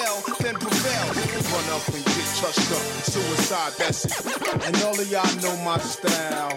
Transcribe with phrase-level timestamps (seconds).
[0.00, 1.06] Then prevail.
[1.52, 2.82] Run up and get touched up.
[3.04, 4.12] Suicide, that's it.
[4.64, 6.56] And all of y'all know my style.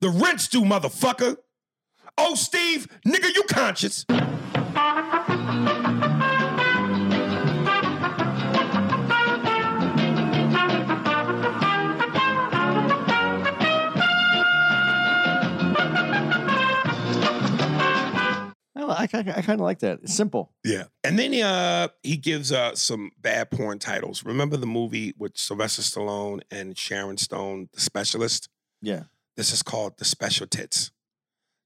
[0.00, 1.36] The rent's do, motherfucker.
[2.18, 4.04] Oh, Steve, nigga, you conscious.
[18.88, 20.00] I, I, kind of- I kind of like that.
[20.02, 20.52] It's simple.
[20.64, 20.84] Yeah.
[21.04, 24.24] And then uh, he gives uh, some bad porn titles.
[24.24, 28.48] Remember the movie with Sylvester Stallone and Sharon Stone, The Specialist?
[28.82, 29.04] Yeah.
[29.36, 30.90] This is called The Special Tits,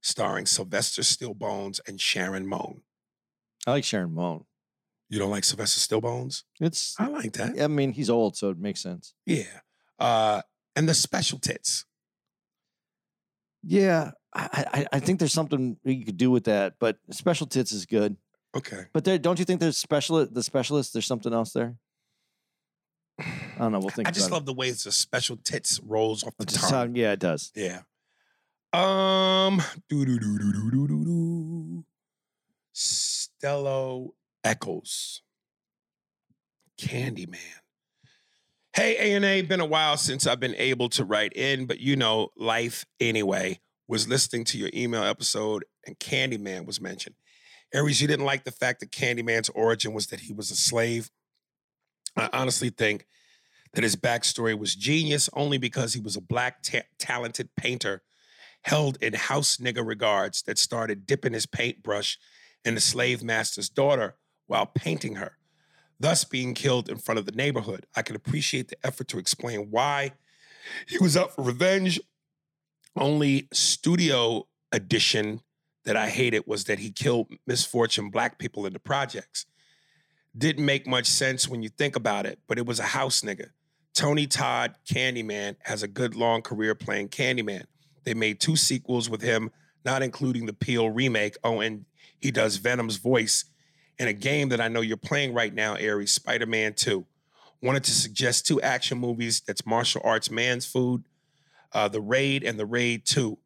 [0.02, 2.82] starring Sylvester Stillbones and Sharon Moan.
[3.66, 4.44] I like Sharon Moan.
[5.08, 6.44] You don't like Sylvester Stillbones?
[6.60, 6.94] It's.
[6.98, 7.60] I like that.
[7.60, 9.14] I mean, he's old, so it makes sense.
[9.26, 9.60] Yeah.
[9.98, 10.42] Uh,
[10.74, 11.84] and The Special Tits.
[13.62, 17.72] Yeah, I, I, I think there's something you could do with that, but special tits
[17.72, 18.16] is good.
[18.56, 18.84] Okay.
[18.92, 20.92] But there, don't you think there's special the specialist?
[20.92, 21.76] There's something else there.
[23.18, 23.78] I don't know.
[23.78, 24.08] We'll think.
[24.08, 26.48] I just love the way the Special Tits rolls off the it.
[26.48, 26.96] Just tongue.
[26.96, 27.52] yeah, it does.
[27.54, 27.82] Yeah.
[28.72, 29.62] Um.
[29.88, 31.84] Do do do do do do do do.
[32.74, 34.10] Stello
[34.42, 35.22] Eccles.
[36.80, 37.36] Candyman.
[38.74, 41.78] Hey A and A, been a while since I've been able to write in, but
[41.78, 43.60] you know, life anyway.
[43.92, 47.14] Was listening to your email episode and Candyman was mentioned.
[47.74, 51.10] Aries, you didn't like the fact that Candyman's origin was that he was a slave.
[52.16, 53.04] I honestly think
[53.74, 58.00] that his backstory was genius only because he was a black ta- talented painter
[58.62, 62.16] held in house nigger regards that started dipping his paintbrush
[62.64, 64.16] in the slave master's daughter
[64.46, 65.36] while painting her,
[66.00, 67.84] thus being killed in front of the neighborhood.
[67.94, 70.12] I can appreciate the effort to explain why
[70.88, 72.00] he was up for revenge.
[72.96, 75.40] Only studio edition
[75.84, 79.46] that I hated was that he killed misfortune black people in the projects.
[80.36, 83.50] Didn't make much sense when you think about it, but it was a house nigga.
[83.94, 87.64] Tony Todd, Candyman, has a good long career playing Candyman.
[88.04, 89.50] They made two sequels with him,
[89.84, 91.36] not including the Peele remake.
[91.44, 91.84] Oh, and
[92.18, 93.44] he does Venom's voice
[93.98, 97.04] in a game that I know you're playing right now, Aries, Spider Man 2.
[97.60, 101.04] Wanted to suggest two action movies that's martial arts man's food
[101.74, 103.38] uh, The Raid and The Raid 2.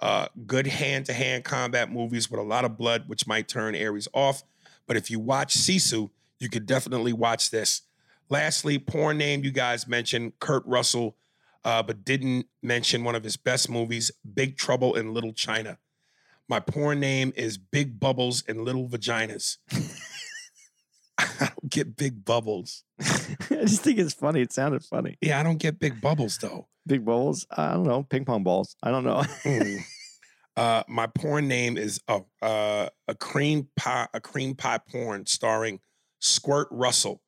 [0.00, 3.74] Uh, good hand to hand combat movies with a lot of blood, which might turn
[3.74, 4.42] Aries off.
[4.86, 7.82] But if you watch Sisu, you could definitely watch this.
[8.28, 11.16] Lastly, porn name you guys mentioned, Kurt Russell,
[11.64, 15.78] uh, but didn't mention one of his best movies, Big Trouble in Little China.
[16.48, 19.58] My porn name is Big Bubbles and Little Vaginas.
[21.18, 22.84] I don't get big bubbles.
[23.00, 24.42] I just think it's funny.
[24.42, 25.16] It sounded funny.
[25.20, 26.66] Yeah, I don't get big bubbles though.
[26.86, 27.46] Big bowls.
[27.50, 28.02] I don't know.
[28.02, 28.76] Ping pong balls.
[28.82, 29.22] I don't know.
[29.44, 29.80] Mm.
[30.56, 35.80] Uh, my porn name is oh, uh, a cream pie, a cream pie porn starring
[36.20, 37.20] Squirt Russell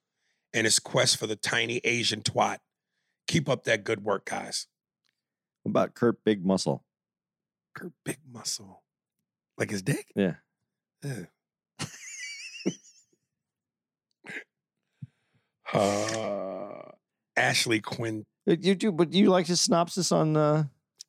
[0.54, 2.58] and his quest for the tiny Asian twat.
[3.26, 4.68] Keep up that good work, guys.
[5.62, 6.84] What about Kurt Big Muscle?
[7.74, 8.84] Kurt Big Muscle,
[9.58, 10.06] like his dick.
[10.14, 10.34] Yeah.
[11.02, 11.26] Ew.
[15.74, 16.92] uh,
[17.36, 18.24] Ashley Quinn.
[18.48, 20.65] Uh, You do, but do you like the synopsis on uh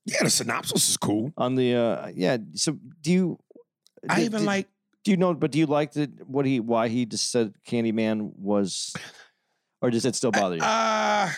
[0.06, 1.32] Yeah, the synopsis is cool.
[1.38, 2.38] on the uh yeah.
[2.54, 3.40] So do you?
[4.10, 4.68] I did- even did- like
[5.04, 5.34] Do you know?
[5.34, 8.94] But do you like the what he why he just said Candyman was,
[9.82, 10.62] or does it still bother you?
[10.64, 11.30] Uh,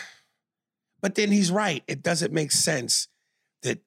[1.02, 1.82] but then he's right.
[1.86, 3.08] It doesn't make sense
[3.62, 3.78] that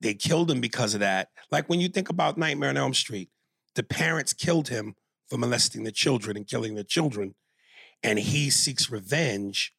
[0.00, 1.28] they killed him because of that.
[1.50, 3.30] Like when you think about Nightmare on Elm Street,
[3.74, 4.94] the parents killed him
[5.28, 7.34] for molesting the children and killing the children,
[8.02, 9.72] and he seeks revenge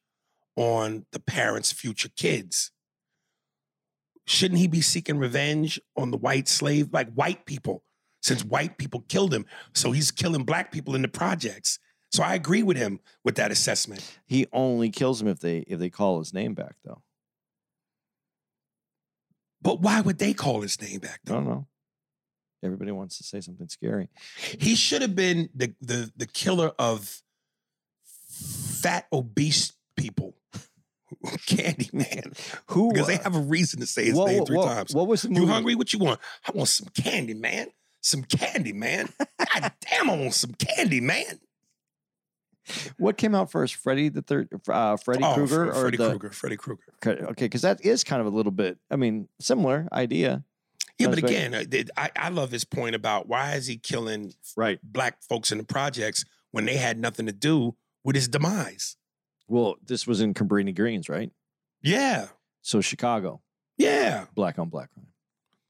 [0.56, 2.70] on the parents' future kids.
[4.26, 7.82] Shouldn't he be seeking revenge on the white slave, like white people,
[8.22, 9.44] since white people killed him?
[9.74, 11.78] So he's killing black people in the projects.
[12.10, 14.18] So I agree with him with that assessment.
[14.24, 17.02] He only kills him if they if they call his name back, though.
[19.60, 21.20] But why would they call his name back?
[21.26, 21.66] I don't know.
[22.62, 24.08] Everybody wants to say something scary.
[24.58, 27.20] He should have been the the the killer of
[28.04, 30.34] fat obese people.
[31.46, 32.36] Candyman.
[32.68, 32.92] Who?
[32.92, 34.94] Because they uh, have a reason to say his name three times.
[34.94, 35.40] What was the movie?
[35.42, 35.74] You hungry?
[35.74, 36.20] What you want?
[36.46, 37.68] I want some candy, man.
[38.00, 39.08] Some candy, man.
[39.52, 41.40] God damn, I want some candy, man.
[42.98, 46.10] What came out first, Freddy the third, uh, Freddy oh, Krueger, Fre- or Freddy the
[46.10, 46.30] Krueger.
[46.30, 46.82] Freddy Krueger.
[47.06, 47.44] okay?
[47.44, 48.78] Because that is kind of a little bit.
[48.90, 50.44] I mean, similar idea,
[50.98, 51.64] Yeah, but again, uh,
[51.96, 54.78] I, I love his point about why is he killing right?
[54.82, 58.96] black folks in the projects when they had nothing to do with his demise?
[59.48, 61.30] Well, this was in Cabrini Greens, right?
[61.82, 62.28] Yeah,
[62.62, 63.42] So Chicago,
[63.76, 64.24] yeah.
[64.34, 65.08] black on black crime.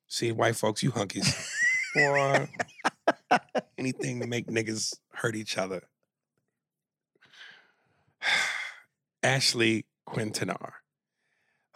[0.06, 1.44] See, white folks, you hunkies.
[1.96, 2.48] or
[3.78, 5.82] anything to make niggas hurt each other.
[9.22, 10.72] Ashley Quintanar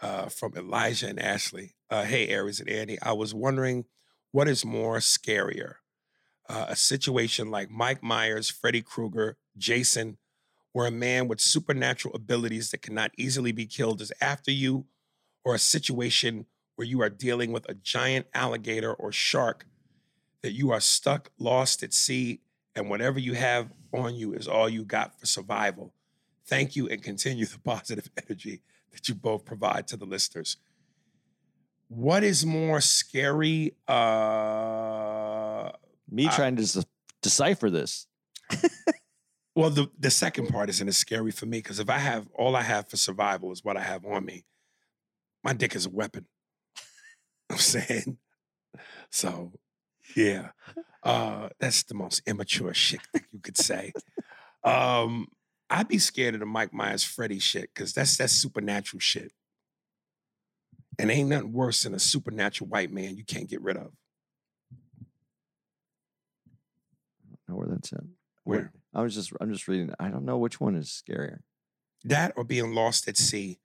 [0.01, 1.75] uh, from Elijah and Ashley.
[1.89, 3.01] Uh, hey, Aries and Andy.
[3.01, 3.85] I was wondering
[4.31, 5.75] what is more scarier?
[6.47, 10.17] Uh, a situation like Mike Myers, Freddy Krueger, Jason,
[10.71, 14.85] where a man with supernatural abilities that cannot easily be killed is after you,
[15.43, 16.45] or a situation
[16.75, 19.65] where you are dealing with a giant alligator or shark
[20.41, 22.39] that you are stuck, lost at sea,
[22.75, 25.93] and whatever you have on you is all you got for survival.
[26.45, 28.61] Thank you and continue the positive energy
[28.91, 30.57] that you both provide to the listeners.
[31.89, 33.73] What is more scary?
[33.87, 35.71] Uh,
[36.09, 36.85] Me I- trying to des-
[37.21, 38.07] decipher this.
[39.59, 42.55] well, the, the second part isn't as scary for me because if I have all
[42.55, 44.45] I have for survival is what I have on me,
[45.43, 46.27] my dick is a weapon.
[47.49, 48.19] I'm saying.
[49.11, 49.51] So,
[50.15, 50.51] yeah.
[51.03, 53.91] Uh, that's the most immature shit that you could say.
[54.63, 55.27] Um,
[55.69, 59.33] I'd be scared of the Mike Myers Freddy shit because that's that's supernatural shit.
[60.97, 63.91] And ain't nothing worse than a supernatural white man you can't get rid of.
[67.21, 68.03] I don't know where that's at.
[68.45, 68.71] Where?
[68.93, 69.93] I was just I'm just reading.
[69.99, 71.39] I don't know which one is scarier.
[72.03, 73.59] That or being lost at sea.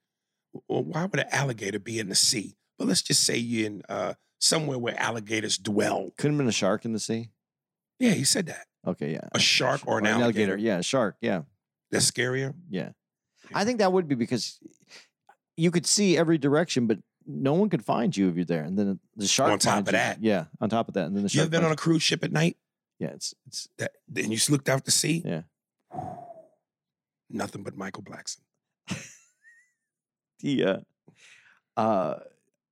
[0.67, 2.57] Well, why would an alligator be in the sea?
[2.77, 6.11] But let's just say you're in uh, somewhere where alligators dwell.
[6.17, 7.31] Couldn't have been a shark in the sea.
[7.99, 8.65] Yeah, he said that.
[8.85, 9.27] Okay, yeah.
[9.33, 10.57] A shark or an alligator.
[10.57, 11.15] Yeah, a shark.
[11.21, 11.43] Yeah,
[11.91, 12.53] That's scarier.
[12.69, 12.89] yeah.
[13.53, 14.59] I think that would be because
[15.55, 18.63] you could see every direction, but no one could find you if you're there.
[18.63, 19.51] And then the shark.
[19.51, 19.91] On top of you.
[19.93, 20.21] that.
[20.21, 20.45] yeah.
[20.61, 21.35] On top of that, and then the shark.
[21.35, 22.57] You ever been on a cruise ship at night?
[22.99, 25.21] Yeah, it's it's That and you just looked out to sea?
[25.25, 25.41] Yeah.
[27.29, 28.39] Nothing but Michael Blackson.
[30.39, 30.77] the uh,
[31.79, 32.19] uh,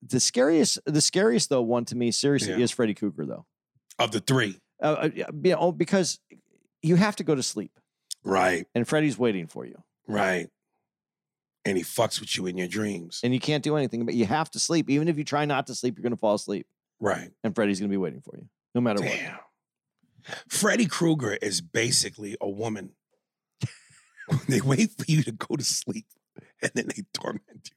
[0.01, 0.79] the scariest.
[0.85, 2.59] The scariest though one to me, seriously, Yeah.
[2.59, 3.45] is Freddy Krueger though.
[3.99, 4.59] Of the three.
[4.81, 6.19] Uh, uh, oh, because
[6.81, 7.71] you have to go to sleep,
[8.23, 10.49] Right, and Freddy's waiting for you, right.
[11.65, 13.21] And he fucks with you in your dreams.
[13.23, 14.05] and you can't do anything.
[14.05, 14.89] But you have to sleep.
[14.89, 16.67] Even if you try not to sleep, you're going to fall asleep,
[16.99, 17.29] right.
[17.43, 19.17] and Freddy's going to be waiting for you, no matter what.
[20.47, 22.91] Freddy Krueger is basically a woman.
[24.47, 26.05] they wait for you to go to sleep
[26.61, 27.71] and then they torment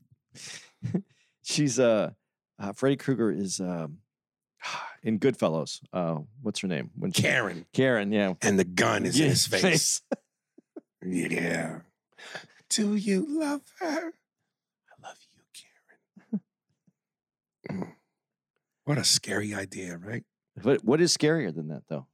[0.93, 1.03] you.
[1.43, 2.11] She's uh,
[2.59, 3.99] uh Freddy Krueger is um
[5.03, 5.81] in Goodfellas.
[5.93, 6.91] Uh, what's her name?
[6.97, 7.67] When she- Karen.
[7.73, 8.35] Karen, yeah.
[8.43, 10.03] And the gun is Yeah, in his face.
[11.05, 11.81] Yeah.
[12.69, 14.13] Do you love her?
[14.13, 16.41] I love you,
[17.71, 17.85] Karen.
[17.85, 17.93] Mm.
[18.85, 20.25] What a scary idea, right?
[20.63, 22.07] What what is scarier than that though?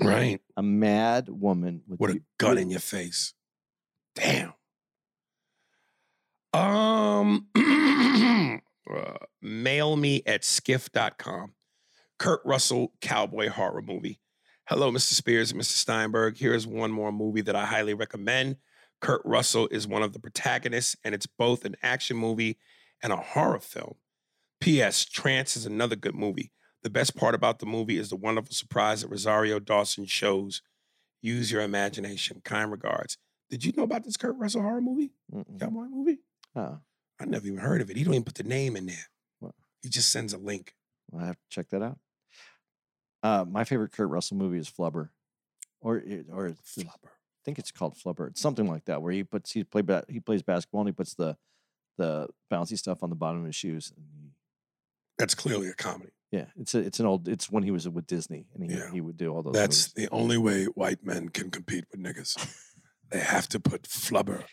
[0.00, 0.40] Right.
[0.56, 3.34] A mad woman with, a gun with- in your face.
[4.14, 4.52] Damn.
[6.52, 7.48] Um,
[8.90, 11.52] uh, mail me at skiff.com.
[12.18, 14.20] Kurt Russell cowboy horror movie.
[14.68, 15.12] Hello, Mr.
[15.14, 15.76] Spears and Mr.
[15.76, 16.36] Steinberg.
[16.36, 18.56] Here's one more movie that I highly recommend.
[19.00, 22.58] Kurt Russell is one of the protagonists, and it's both an action movie
[23.02, 23.94] and a horror film.
[24.60, 25.04] P.S.
[25.04, 26.50] Trance is another good movie.
[26.82, 30.62] The best part about the movie is the wonderful surprise that Rosario Dawson shows.
[31.20, 32.40] Use your imagination.
[32.44, 33.18] Kind regards.
[33.50, 35.10] Did you know about this Kurt Russell horror movie?
[35.34, 35.58] Mm-mm.
[35.58, 36.18] Cowboy movie?
[36.54, 36.76] Uh,
[37.20, 37.96] I never even heard of it.
[37.96, 39.08] He don't even put the name in there.
[39.40, 39.54] What?
[39.82, 40.74] He just sends a link.
[41.12, 41.98] I'll have to check that out.
[43.22, 45.08] Uh, my favorite Kurt Russell movie is Flubber,
[45.80, 45.96] or
[46.32, 47.08] or Flubber.
[47.08, 48.28] I think it's called Flubber.
[48.28, 51.14] It's something like that, where he puts he play he plays basketball and he puts
[51.14, 51.36] the
[51.96, 53.92] the bouncy stuff on the bottom of his shoes.
[53.96, 54.30] And
[55.18, 56.12] That's clearly a comedy.
[56.30, 58.90] Yeah, it's a, it's an old it's when he was with Disney and he Yeah.
[58.92, 59.54] he would do all those.
[59.54, 60.08] That's movies.
[60.10, 62.36] the only way white men can compete with niggas.
[63.10, 64.44] they have to put flubber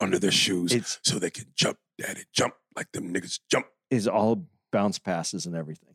[0.00, 3.66] under their shoes It's so they can jump, daddy, jump like them niggas jump.
[3.90, 5.94] is all bounce passes and everything.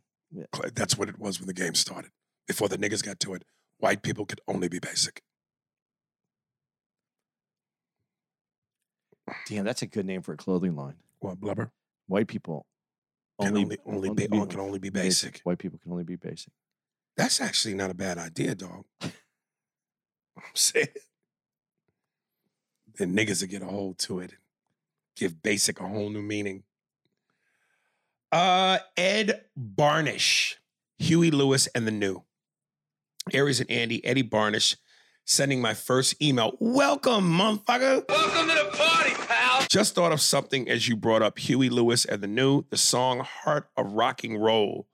[0.51, 2.11] Cla- That's what it was when the game started.
[2.47, 3.43] Before the niggas got to it,
[3.79, 5.21] white people could only be basic.
[9.47, 10.95] Damn, that's a good name for a clothing line.
[11.19, 11.71] What blubber?
[12.07, 12.65] White people
[13.39, 15.41] Can only only, only ba- be- oh, can only be basic.
[15.43, 16.51] White people can only be basic.
[17.15, 18.85] That's actually not a bad idea, dog.
[19.01, 19.11] I'm
[20.53, 20.87] saying.
[22.97, 24.39] Then niggas will get a hold to it and
[25.15, 26.63] give basic a whole new meaning.
[28.31, 30.55] Uh Ed Barnish,
[30.97, 32.23] Huey Lewis and the New.
[33.33, 34.77] Aries and Andy, Eddie Barnish,
[35.25, 36.55] sending my first email.
[36.59, 38.07] Welcome, motherfucker.
[38.07, 39.06] Welcome to the party, pal.
[39.69, 43.19] Just thought of something as you brought up Huey Lewis and the New, the song
[43.19, 44.87] Heart of Rocking Roll.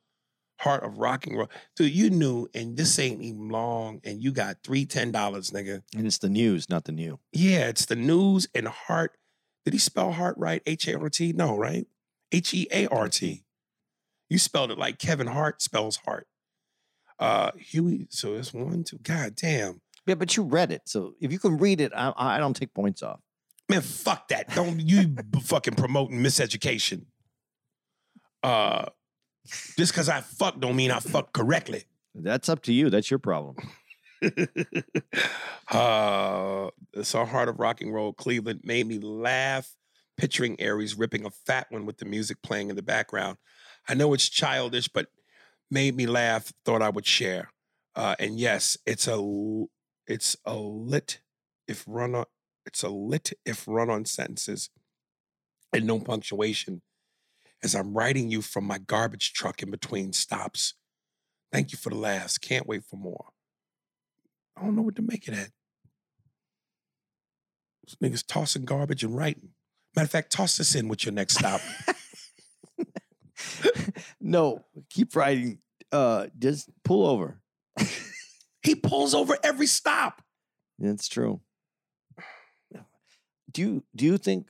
[0.60, 1.50] Heart of Rocking Roll.
[1.76, 5.84] Dude, you knew, and this ain't even long, and you got three $10, nigga.
[5.96, 7.20] And it's the news, not the new.
[7.32, 9.18] Yeah, it's the news and heart.
[9.66, 10.62] Did he spell heart right?
[10.66, 11.34] H A R T?
[11.34, 11.86] No, right?
[12.32, 13.44] H E A R T.
[14.30, 16.28] You spelled it like Kevin Hart spells heart.
[17.20, 18.98] Uh Huey, so it's one, two.
[19.04, 19.82] God damn.
[20.06, 20.82] Yeah, but you read it.
[20.86, 23.20] So if you can read it, I, I don't take points off.
[23.70, 24.54] Man, fuck that.
[24.54, 27.06] Don't you fucking promoting miseducation.
[28.42, 28.86] Uh
[29.78, 31.86] just because I fuck don't mean I fuck correctly.
[32.16, 32.90] That's up to you.
[32.90, 33.56] That's your problem.
[35.72, 36.70] uh,
[37.02, 39.76] so Heart of Rocking Roll, Cleveland made me laugh,
[40.18, 43.38] picturing Aries ripping a fat one with the music playing in the background.
[43.88, 45.08] I know it's childish, but
[45.70, 46.54] made me laugh.
[46.66, 47.52] Thought I would share.
[47.96, 49.66] Uh, and yes, it's a
[50.08, 51.20] it's a lit
[51.68, 52.26] if run on
[52.66, 54.70] it's a lit if run on sentences
[55.74, 56.82] and no punctuation.
[57.64, 60.74] As I'm writing you from my garbage truck in between stops.
[61.52, 62.38] Thank you for the laughs.
[62.38, 63.28] Can't wait for more.
[64.58, 65.50] I don't know what to make of that.
[67.84, 69.50] This niggas tossing garbage and writing.
[69.96, 71.62] Matter of fact, toss this in with your next stop.
[74.22, 75.60] no, keep writing.
[75.92, 77.40] Uh, just pull over.
[78.64, 80.22] he pulls over every stop.
[80.80, 81.42] That's true.
[83.54, 84.48] Do you do you think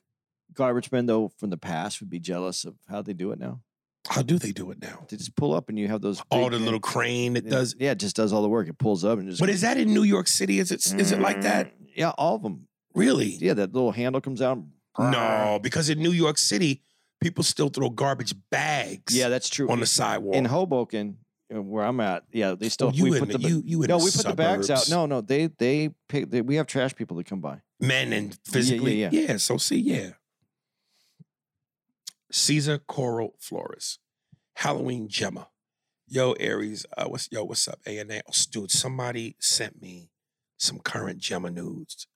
[0.54, 3.62] garbage men though from the past would be jealous of how they do it now?
[4.10, 5.06] How do they do it now?
[5.10, 7.74] They just pull up and you have those Oh, the little crane that does.
[7.80, 8.68] yeah, it just does all the work.
[8.68, 9.40] It pulls up and just.
[9.40, 10.60] But is that in New York City?
[10.60, 11.68] Is it is it like that?
[11.68, 12.68] Mm, Yeah, all of them.
[12.94, 13.28] Really?
[13.40, 14.60] Yeah, that little handle comes out.
[15.00, 16.82] No, because in New York City,
[17.22, 19.70] people still throw garbage bags Yeah, that's true.
[19.72, 20.36] on the sidewalk.
[20.36, 21.18] in Hoboken,
[21.62, 23.98] where I'm at, yeah, they still Oh, you we in put the, you you no,
[23.98, 24.90] we put the bags out.
[24.90, 26.30] No, no, they they pick.
[26.30, 27.62] They, we have trash people that come by.
[27.80, 29.02] men and physically.
[29.02, 29.10] yeah.
[29.12, 30.12] Yeah, so see, yeah.
[32.32, 34.00] Caesar Coral Flores,
[34.56, 35.50] Halloween Gemma.
[36.08, 37.80] Yo, Aries, uh, what's yo, what's up?
[37.88, 38.22] A and A.
[38.28, 40.10] Oh, dude, somebody sent me
[40.58, 42.08] some current Gemma nudes.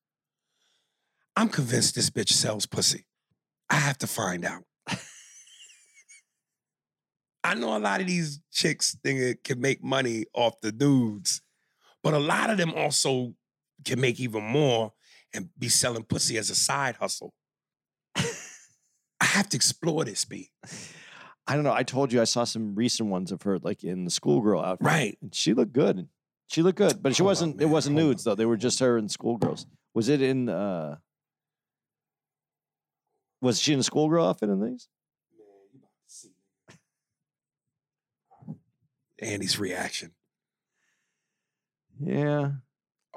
[1.35, 3.05] I'm convinced this bitch sells pussy.
[3.69, 4.63] I have to find out.
[7.47, 11.41] I know a lot of these chicks nigga, can make money off the dudes,
[12.03, 13.33] but a lot of them also
[13.85, 14.91] can make even more
[15.33, 17.33] and be selling pussy as a side hustle.
[18.17, 20.51] I have to explore this, B.
[21.47, 21.73] I don't know.
[21.73, 24.85] I told you I saw some recent ones of her, like in the schoolgirl outfit,
[24.85, 25.17] Right.
[25.21, 26.07] and she looked good.
[26.47, 27.61] She looked good, but she Hold wasn't.
[27.61, 28.35] it wasn't hold nudes though.
[28.35, 29.65] They were just her and schoolgirls.
[29.93, 30.49] Was it in?
[30.49, 30.97] uh
[33.41, 34.87] Was she in a schoolgirl outfit in these?
[39.19, 40.11] Andy's reaction.
[41.99, 42.51] Yeah,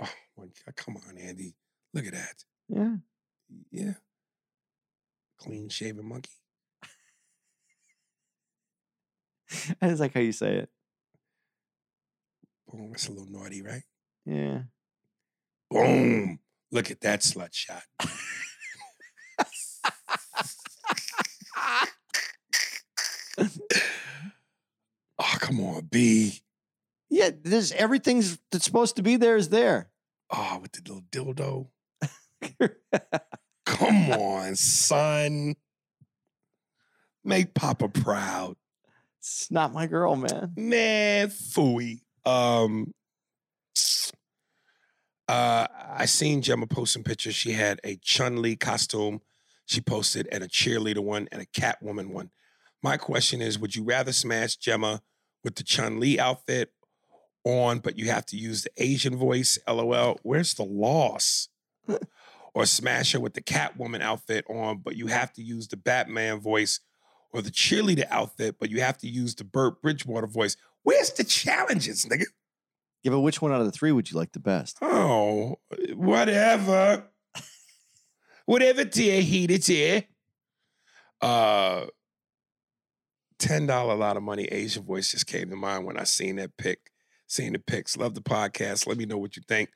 [0.01, 0.53] Oh, my God.
[0.69, 1.55] Ah, come on, Andy.
[1.93, 2.45] Look at that.
[2.69, 2.97] yeah.
[3.71, 3.95] Yeah.
[5.39, 6.31] Clean shaven monkey.
[9.83, 10.71] I just like how you say it.
[12.69, 12.91] Boom.
[12.91, 13.83] That's a little naughty, right?
[14.25, 14.63] Yeah.
[15.71, 16.39] Boom.
[16.73, 17.83] Look at that slut shot.
[25.41, 26.43] come on, B.
[27.09, 29.91] Yeah, there's everything's that's supposed to be there is there.
[30.31, 31.67] Oh, with the little dildo.
[33.67, 35.57] Come on, son.
[37.25, 38.57] Make Papa proud.
[39.19, 40.53] It's not my girl, man.
[40.57, 42.01] Man, fooey.
[42.25, 42.93] Um
[45.29, 47.35] uh I seen Gemma post some pictures.
[47.35, 49.21] She had a Chun-Li costume
[49.67, 52.31] she posted and a cheerleader one and a Catwoman one.
[52.83, 55.01] My question is, would you rather smash Gemma
[55.45, 56.73] with the Chun-Li outfit
[57.45, 59.59] on, but you have to use the Asian voice?
[59.69, 60.19] LOL.
[60.23, 61.49] Where's the loss?
[62.55, 66.41] or smash her with the Catwoman outfit on, but you have to use the Batman
[66.41, 66.81] voice,
[67.33, 70.57] or the cheerleader outfit, but you have to use the Burt Bridgewater voice.
[70.83, 72.25] Where's the challenges, nigga?
[73.03, 74.79] Yeah, but which one out of the three would you like the best?
[74.83, 75.59] Oh,
[75.95, 77.05] whatever.
[78.47, 80.05] whatever tear, heat it tear.
[81.21, 81.87] Uh
[83.41, 86.57] ten dollar lot of money Asian voice just came to mind when I seen that
[86.57, 86.79] pic.
[87.27, 87.97] Seen the pics.
[87.97, 88.87] Love the podcast.
[88.87, 89.71] Let me know what you think.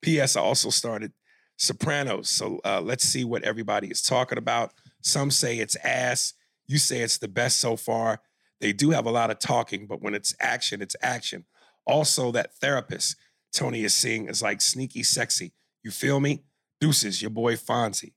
[0.00, 0.36] P.S.
[0.36, 1.12] I also started
[1.56, 2.30] Sopranos.
[2.30, 4.72] So uh, let's see what everybody is talking about.
[5.02, 6.34] Some say it's ass.
[6.66, 8.20] You say it's the best so far.
[8.60, 11.44] They do have a lot of talking, but when it's action, it's action.
[11.86, 13.16] Also, that therapist
[13.52, 15.52] Tony is seeing is like sneaky sexy.
[15.82, 16.44] You feel me?
[16.80, 18.12] Deuces, your boy Fonzie.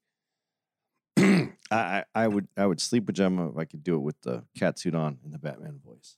[1.71, 4.19] I, I I would I would sleep with Gemma if I could do it with
[4.21, 6.17] the cat suit on and the Batman voice.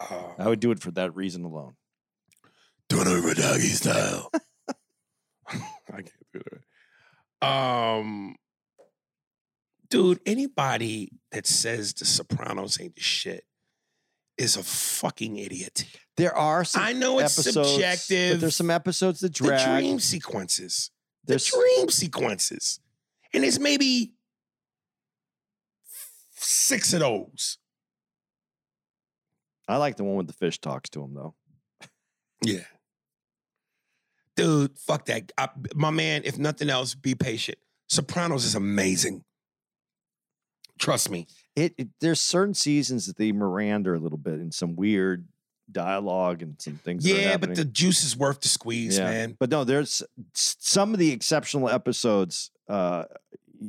[0.00, 1.74] Uh, I would do it for that reason alone.
[2.88, 4.30] Doing it over doggy style.
[5.48, 5.56] I
[5.88, 6.40] can't do
[7.40, 7.46] that.
[7.46, 8.36] Um,
[9.90, 13.44] dude, anybody that says The Sopranos ain't the shit
[14.38, 15.84] is a fucking idiot.
[16.16, 18.34] There are some I know it's episodes, subjective.
[18.34, 19.60] but there's some episodes that drag.
[19.60, 20.90] the dream sequences.
[21.24, 22.80] There's the dream sequences.
[23.32, 24.13] And there's maybe
[26.44, 27.58] six of those.
[29.66, 31.34] I like the one with the fish talks to him though.
[32.42, 32.64] Yeah.
[34.36, 35.32] Dude, fuck that.
[35.38, 37.58] I, my man, if nothing else, be patient.
[37.88, 39.24] Sopranos is amazing.
[40.78, 41.28] Trust me.
[41.54, 45.28] It, it there's certain seasons that they Miranda a little bit in some weird
[45.70, 47.06] dialogue and some things.
[47.06, 49.04] Yeah, but the juice is worth the squeeze, Yeah.
[49.04, 49.36] man.
[49.38, 50.02] But no, there's
[50.34, 52.50] some of the exceptional episodes.
[52.68, 53.04] Uh,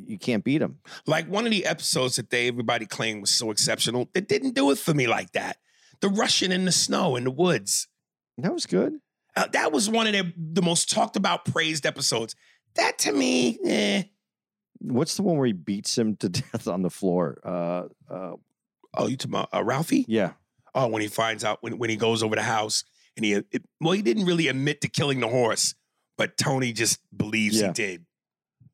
[0.08, 0.80] you can't beat them.
[1.06, 4.72] Like one of the episodes that they everybody claimed was so exceptional, it didn't do
[4.72, 5.58] it for me like that.
[6.02, 7.88] The Russian in the snow in the woods.
[8.38, 8.94] That was good.
[9.36, 12.36] Uh, that was one of their, the most talked about, praised episodes.
[12.76, 14.04] That to me, eh.
[14.80, 17.40] What's the one where he beats him to death on the floor?
[17.44, 17.84] Uh,
[18.14, 18.34] uh,
[18.98, 20.06] Oh, you talking about uh, Ralphie?
[20.08, 20.32] yeah,
[20.74, 22.84] Oh, when he finds out when when he goes over the house
[23.18, 25.76] and he it, well, he didn't really admit to killing the horse,
[26.18, 27.68] but Tony just believes Yeah.
[27.68, 28.05] he did.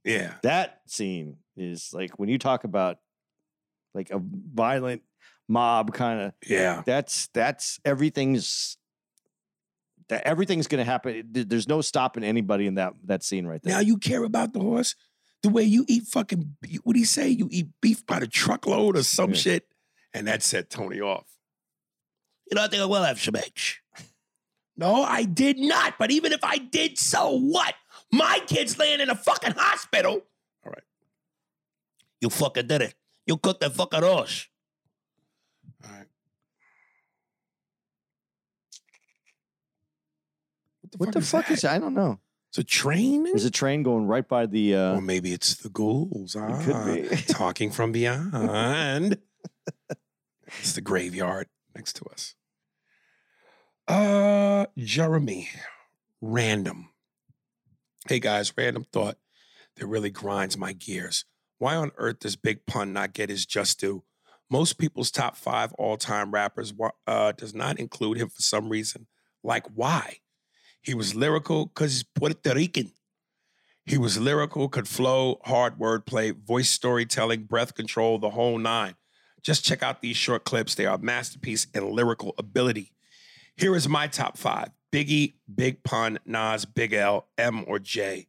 [0.03, 0.34] Yeah.
[0.43, 2.98] that scene is like when you talk about
[3.93, 5.01] like a violent
[5.48, 6.34] mob kind of.
[6.48, 6.81] Yeah.
[6.86, 8.77] That's that's everything's.
[10.10, 11.29] That everything's going to happen.
[11.31, 13.74] There's no stopping anybody in that that scene right there.
[13.75, 14.96] Now you care about the horse
[15.44, 17.29] the way you eat fucking what do you say?
[17.29, 19.35] You eat beef by the truckload or some Yeah.
[19.37, 19.68] shit,
[20.14, 21.27] and that set Tony off.
[22.50, 23.77] You know, I think I will have some eggs.
[24.77, 25.96] No, I did not.
[25.98, 27.74] But even if I did, so what?
[28.11, 30.24] My kid's laying in a fucking hospital.
[30.65, 30.83] All right.
[32.19, 32.95] You fucking did it.
[33.25, 34.47] You cooked the fucking horse.
[35.83, 36.07] All right.
[40.97, 41.61] what the fuck is?
[41.61, 41.74] that?
[41.74, 42.19] I don't know.
[42.50, 43.24] It's a train?
[43.24, 44.75] There's a train going right by the.
[44.75, 46.35] Uh, or maybe it's the ghouls.
[46.37, 47.15] Ah, it could be.
[47.33, 49.17] talking from beyond.
[50.59, 52.35] it's the graveyard next to us.
[53.87, 55.50] Uh, Jeremy,
[56.19, 56.89] random.
[58.07, 59.18] Hey guys, random thought
[59.75, 61.24] that really grinds my gears.
[61.59, 64.03] Why on earth does Big Pun not get his just due?
[64.50, 66.74] Most people's top five all-time rappers
[67.05, 69.05] uh, does not include him for some reason.
[69.44, 70.18] Like, why?
[70.81, 72.92] He was lyrical because he's Puerto Rican.
[73.85, 78.96] He was lyrical, could flow, hard wordplay, voice storytelling, breath control, the whole nine.
[79.44, 80.74] Just check out these short clips.
[80.74, 82.94] They are a masterpiece in lyrical ability.
[83.55, 88.27] Here is my top five Biggie, Big Pun, Nas, Big L, M, or J.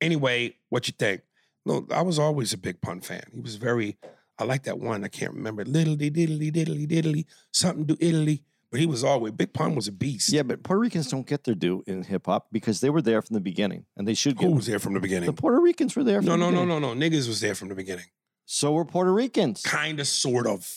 [0.00, 1.22] Anyway, what you think?
[1.66, 3.22] No, I was always a Big Pun fan.
[3.32, 3.96] He was very,
[4.38, 5.02] I like that one.
[5.04, 5.64] I can't remember.
[5.64, 8.42] Littly, diddly, diddly, diddly, something do Italy.
[8.70, 10.32] But he was always, Big Pun was a beast.
[10.32, 13.22] yeah, but Puerto Ricans don't get their due in hip hop because they were there
[13.22, 14.46] from the beginning, and they should get.
[14.48, 15.26] Who was there from the beginning?
[15.26, 15.32] The?
[15.32, 16.20] Puerto Ricans were there.
[16.20, 16.80] From No, the no, no, beginning.
[16.82, 17.00] no, no.
[17.00, 18.06] Niggas was there from the beginning.
[18.46, 19.62] So were Puerto Ricans.
[19.62, 20.68] Kind of, sort of.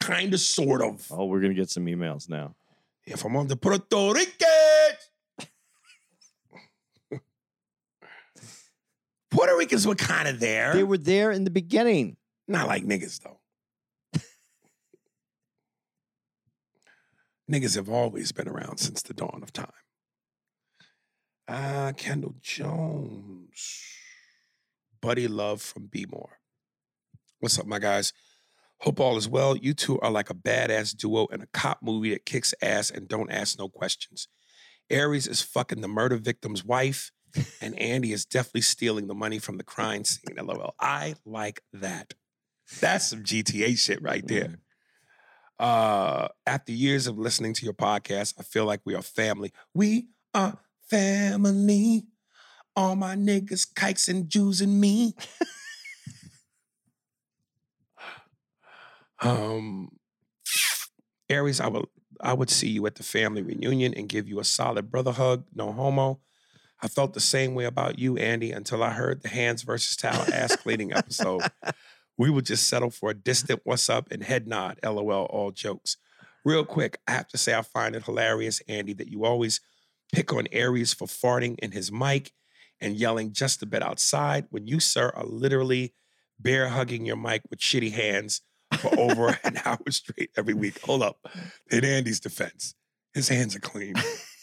[0.00, 1.06] Kind of, sort of.
[1.10, 2.54] Oh, we're gonna get some emails now.
[3.06, 4.40] If I'm on the Puerto Ricans.
[9.30, 10.74] Puerto Ricans were kind of there.
[10.74, 12.16] They were there in the beginning.
[12.46, 13.40] Not like niggas, though.
[17.50, 19.72] niggas have always been around since the dawn of time.
[21.48, 23.82] Ah, Kendall Jones.
[25.00, 26.38] Buddy Love from B More.
[27.40, 28.12] What's up, my guys?
[28.82, 29.56] Hope all is well.
[29.56, 33.06] You two are like a badass duo in a cop movie that kicks ass and
[33.06, 34.26] don't ask no questions.
[34.90, 37.12] Aries is fucking the murder victim's wife,
[37.60, 40.34] and Andy is definitely stealing the money from the crime scene.
[40.36, 40.74] LOL.
[40.80, 42.14] I like that.
[42.80, 44.58] That's some GTA shit right there.
[45.60, 49.52] Uh, after years of listening to your podcast, I feel like we are family.
[49.72, 50.58] We are
[50.90, 52.06] family.
[52.74, 55.14] All my niggas, kikes, and Jews and me.
[59.22, 59.88] Um,
[61.28, 61.88] Aries, I will
[62.20, 65.44] I would see you at the family reunion and give you a solid brother hug.
[65.54, 66.20] No homo.
[66.80, 70.26] I felt the same way about you, Andy, until I heard the hands versus towel
[70.32, 71.42] ass cleaning episode.
[72.18, 75.96] We would just settle for a distant what's up and head nod, lol, all jokes.
[76.44, 79.60] Real quick, I have to say I find it hilarious, Andy, that you always
[80.12, 82.30] pick on Aries for farting in his mic
[82.82, 85.94] and yelling just a bit outside when you, sir, are literally
[86.38, 88.42] bear hugging your mic with shitty hands
[88.78, 90.80] for over an hour straight every week.
[90.82, 91.26] Hold up.
[91.70, 92.74] In Andy's defense,
[93.14, 93.94] his hands are clean.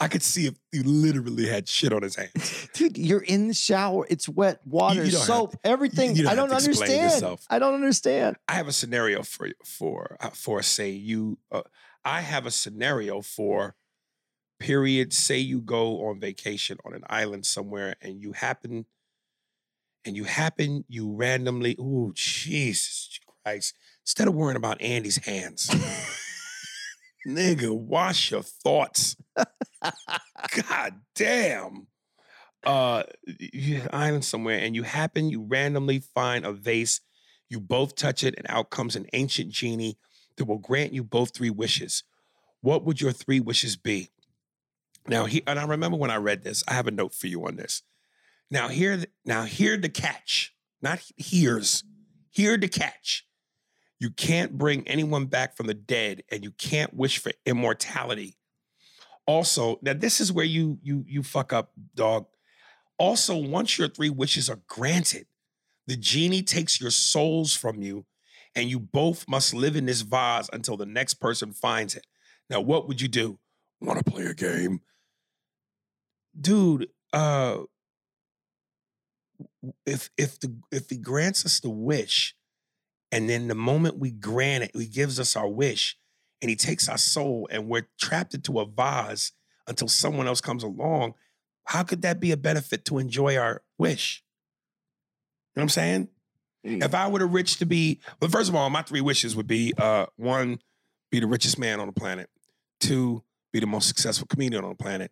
[0.02, 2.70] I could see if he literally had shit on his hands.
[2.74, 4.06] Dude, you're in the shower.
[4.10, 6.16] It's wet water, you have soap, everything.
[6.16, 7.12] you don't I don't to understand.
[7.12, 7.46] yourself.
[7.50, 8.38] I don't understand.
[8.48, 11.38] I have a scenario for you for uh, for say you.
[11.52, 11.64] Uh,
[12.06, 13.76] I have a scenario for
[14.60, 15.12] period.
[15.12, 18.86] Say you go on vacation on an island somewhere, and you happen,
[20.06, 21.76] and you happen, you randomly.
[21.78, 23.76] Oh Jesus Christ!
[24.10, 25.68] Instead of worrying about Andy's hands,
[27.28, 29.16] nigga, wash your thoughts.
[29.82, 31.86] God damn.
[32.66, 37.02] Uh, you island somewhere, and you happen, you randomly find a vase
[37.50, 39.98] you both touch it, and out comes an ancient genie
[40.38, 42.04] that will grant you both three wishes.
[42.62, 44.10] What would your three wishes be?
[45.08, 47.46] Now, he, and I remember when I read this, I have a note for you
[47.46, 47.82] on this.
[48.52, 51.84] Now, here, now, here the catch, not here's,
[52.32, 53.26] here the catch.
[54.00, 58.38] You can't bring anyone back from the dead, and you can't wish for immortality.
[59.26, 62.26] Also, now this is where you you you fuck up, dog.
[62.98, 65.28] Also, once your three wishes are granted,
[65.88, 68.06] the genie takes your souls from you,
[68.56, 72.08] and you both must live in this vase until the next person finds it.
[72.50, 73.38] Now, what would you do?
[73.82, 74.82] Want to play a game?
[76.40, 77.64] Dude, uh
[79.86, 82.36] if if the if he grants us the wish,
[83.12, 85.98] and then the moment we grant it, he gives us our wish,
[86.42, 89.32] and he takes our soul, and we're trapped into a vase
[89.68, 91.14] until someone else comes along,
[91.66, 94.24] how could that be a benefit to enjoy our wish?
[95.56, 96.08] You know what I'm saying?
[96.66, 96.84] Mm.
[96.84, 99.48] If I were the rich to be, well, first of all, my three wishes would
[99.48, 100.60] be uh, one,
[101.12, 102.30] be the richest man on the planet,
[102.80, 105.12] two, be the most successful comedian on the planet,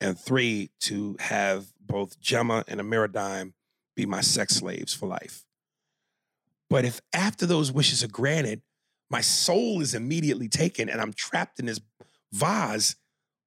[0.00, 3.52] and three, to have both Gemma and Amiradime
[3.94, 5.45] be my sex slaves for life.
[6.68, 8.62] But if after those wishes are granted,
[9.10, 11.80] my soul is immediately taken and I'm trapped in this
[12.32, 12.96] vase,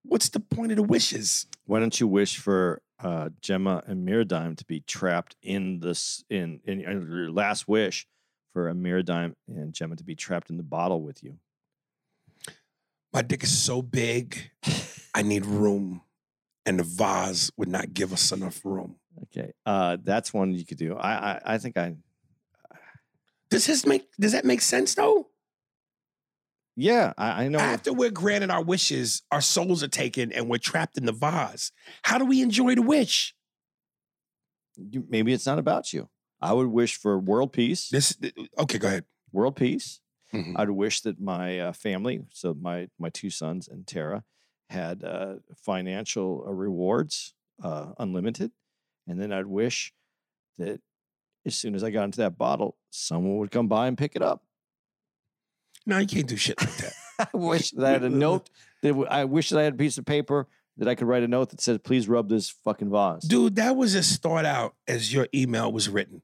[0.03, 1.45] what's the point of the wishes?
[1.65, 6.62] Why don't you wish for uh, Gemma and Miradime to be trapped in this in,
[6.65, 8.08] in in your last wish
[8.53, 11.38] for a Miradime and Gemma to be trapped in the bottle with you?
[13.13, 14.51] My dick is so big,
[15.13, 16.01] I need room.
[16.65, 18.97] And the vase would not give us enough room.
[19.23, 20.95] Okay, uh, that's one you could do.
[20.95, 21.95] I I, I think I
[23.50, 25.28] Does this make does that make sense though?
[26.76, 27.60] yeah I, I know.
[27.60, 31.72] After we're granted our wishes, our souls are taken and we're trapped in the vase.
[32.04, 33.36] How do we enjoy the wish?
[34.78, 36.10] you, maybe it's not about you.
[36.42, 37.90] I would wish for world peace.
[37.90, 38.18] This
[38.58, 39.06] okay, go ahead.
[39.32, 40.00] World peace.
[40.34, 40.54] Mhm.
[40.58, 44.24] I'd wish that my uh, family, so my my two sons and Tara,
[44.70, 47.34] had uh, financial uh, rewards,
[47.64, 48.52] uh, unlimited,
[49.08, 49.92] and then I'd wish
[50.58, 50.82] that
[51.45, 54.21] as soon as I got into that bottle, someone would come by and pick it
[54.21, 54.43] up.
[55.86, 56.93] No, you can't do shit like that.
[57.34, 58.49] I wish that I had a note.
[58.82, 60.47] That w- I wish that I had a piece of paper
[60.78, 63.75] that I could write a note that said, "Please rub this fucking vase." Dude, that
[63.75, 66.21] was as start out as your email was written.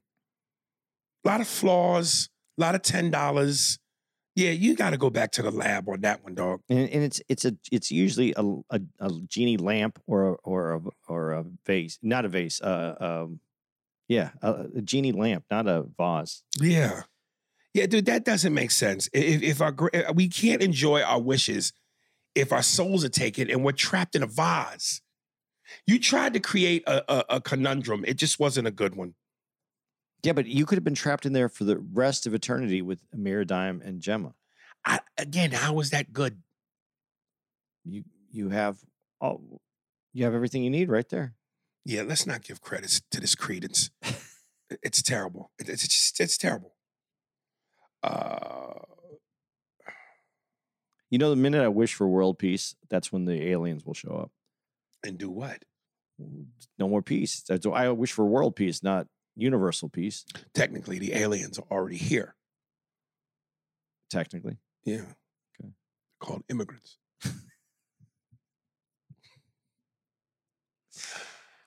[1.24, 3.78] A lot of flaws, a lot of ten dollars.
[4.34, 6.60] Yeah, you got to go back to the lab on that one, dog.
[6.68, 10.72] and, and it's it's a it's usually a, a, a genie lamp or a, or
[10.74, 12.60] a, or a vase, not a vase.
[12.60, 13.40] Uh, um,
[14.08, 16.42] yeah, a, a genie lamp, not a vase.
[16.60, 17.02] Yeah,
[17.74, 19.08] yeah, dude, that doesn't make sense.
[19.12, 21.72] If, if our gra- uh, we can't enjoy our wishes
[22.36, 25.00] if our souls are taken and we're trapped in a vase.
[25.86, 28.04] You tried to create a, a, a conundrum.
[28.06, 29.14] It just wasn't a good one.
[30.22, 33.00] Yeah, but you could have been trapped in there for the rest of eternity with
[33.12, 34.34] Miradime and Gemma.
[34.84, 36.40] I, again, how was that good?
[37.84, 38.78] You you have
[39.20, 39.60] all
[40.12, 41.34] you have everything you need right there.
[41.88, 43.90] Yeah, let's not give credits to this credence.
[44.82, 45.52] it's terrible.
[45.60, 46.74] It's just it's terrible.
[48.02, 48.80] Uh,
[51.08, 54.10] You know, the minute I wish for world peace, that's when the aliens will show
[54.10, 54.32] up.
[55.04, 55.64] and do what?
[56.78, 57.44] No more peace.
[57.62, 60.24] Why I wish for world peace, not universal peace.
[60.52, 62.34] Technically, the aliens are already here.
[64.10, 65.02] Technically, Yeah.
[65.60, 65.70] Okay.
[66.18, 66.98] Called immigrants.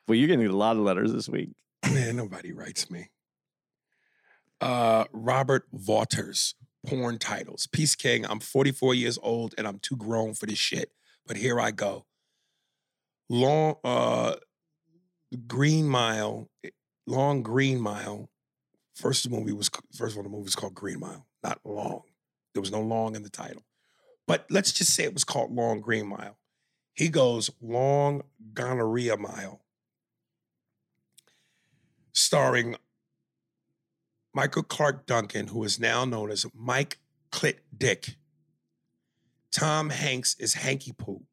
[0.09, 1.51] well, you're getting a lot of letters this week.
[1.93, 3.09] Man, nobody writes me.
[4.59, 7.67] Uh, Robert Waters, porn titles.
[7.67, 10.91] Peace King, I'm 44 years old and I'm too grown for this shit.
[11.27, 12.05] But here I go.
[13.29, 14.35] Long uh
[15.47, 16.49] Green Mile,
[17.05, 18.31] Long Green Mile.
[18.95, 22.01] First movie was first of the movie was called Green Mile, not Long.
[22.53, 23.63] There was no long in the title.
[24.27, 26.39] But let's just say it was called Long Green Mile.
[26.95, 28.23] He goes Long
[28.55, 29.61] Gonorrhea Mile.
[32.19, 32.75] Starring
[34.33, 36.97] Michael Clarke Duncan, who is now known as Mike
[37.31, 38.17] Clit Dick.
[39.53, 41.23] Tom Hanks is Hanky Poo.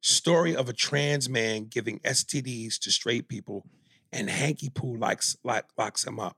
[0.00, 3.64] Story of a trans man giving STDs to straight people,
[4.10, 6.36] and Hanky Poo likes, like, locks him up.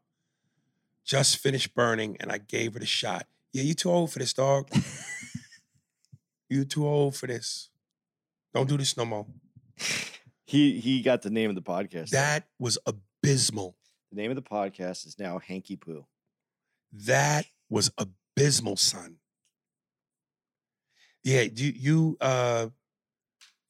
[1.03, 3.27] Just finished burning, and I gave it a shot.
[3.55, 4.69] Yeah, you too old for this, dog.
[6.51, 7.71] you too old for this.
[8.53, 9.27] Don't do this no more.
[10.47, 12.11] He he got the name of the podcast.
[12.11, 12.79] That was
[13.25, 13.77] abysmal.
[14.11, 16.05] the name of the podcast is now Hanky Poo.
[16.93, 19.17] That was abysmal, son.
[21.23, 22.69] Yeah, you you uh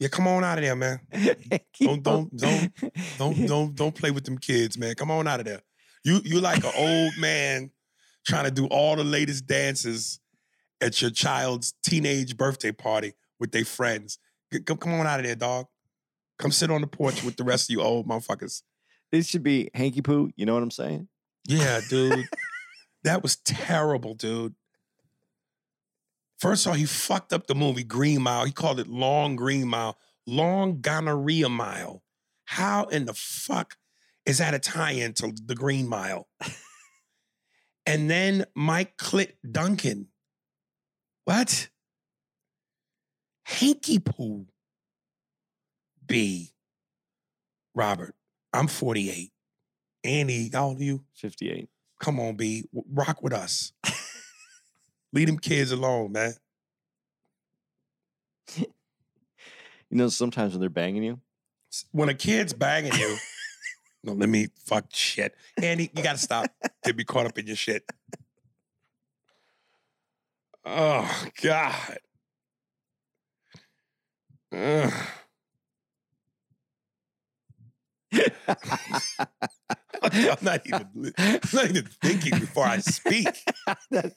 [0.00, 1.00] yeah, come on out of there, man.
[1.80, 2.72] Don't don't don't
[3.16, 4.94] don't don't don't play with them kids, man.
[4.96, 5.62] Come on out of there.
[6.02, 7.70] You you like an old man
[8.26, 10.20] trying to do all the latest dances
[10.80, 14.18] at your child's teenage birthday party with their friends.
[14.66, 15.66] Come come on out of there, dog.
[16.38, 18.62] Come sit on the porch with the rest of you old motherfuckers.
[19.12, 20.30] It should be Hanky Poo.
[20.36, 21.08] You know what I'm saying?
[21.46, 22.26] Yeah, dude.
[23.04, 24.54] that was terrible, dude.
[26.38, 28.44] First of all, he fucked up the movie Green Mile.
[28.44, 32.02] He called it Long Green Mile, Long Gonorrhea Mile.
[32.46, 33.76] How in the fuck
[34.26, 36.28] is that a tie-in to the Green Mile?
[37.86, 40.08] and then Mike Clit Duncan.
[41.24, 41.68] What?
[43.44, 44.46] Hanky Poo.
[46.06, 46.52] B.
[47.74, 48.14] Robert,
[48.54, 49.32] I'm 48.
[50.04, 51.04] Andy, how old are you?
[51.16, 51.68] 58.
[52.00, 52.64] Come on, B.
[52.72, 53.72] Rock with us.
[55.12, 56.34] Leave them kids alone, man.
[59.90, 61.20] You know, sometimes when they're banging you,
[61.92, 63.16] When a kid's banging you,
[64.02, 65.36] no, let me fuck shit.
[65.62, 66.46] Andy, you gotta stop
[66.84, 67.84] to be caught up in your shit.
[70.64, 71.98] Oh God.
[74.52, 74.92] Ugh.
[80.02, 83.26] I'm not even I'm not even thinking before I speak.
[83.90, 84.12] that,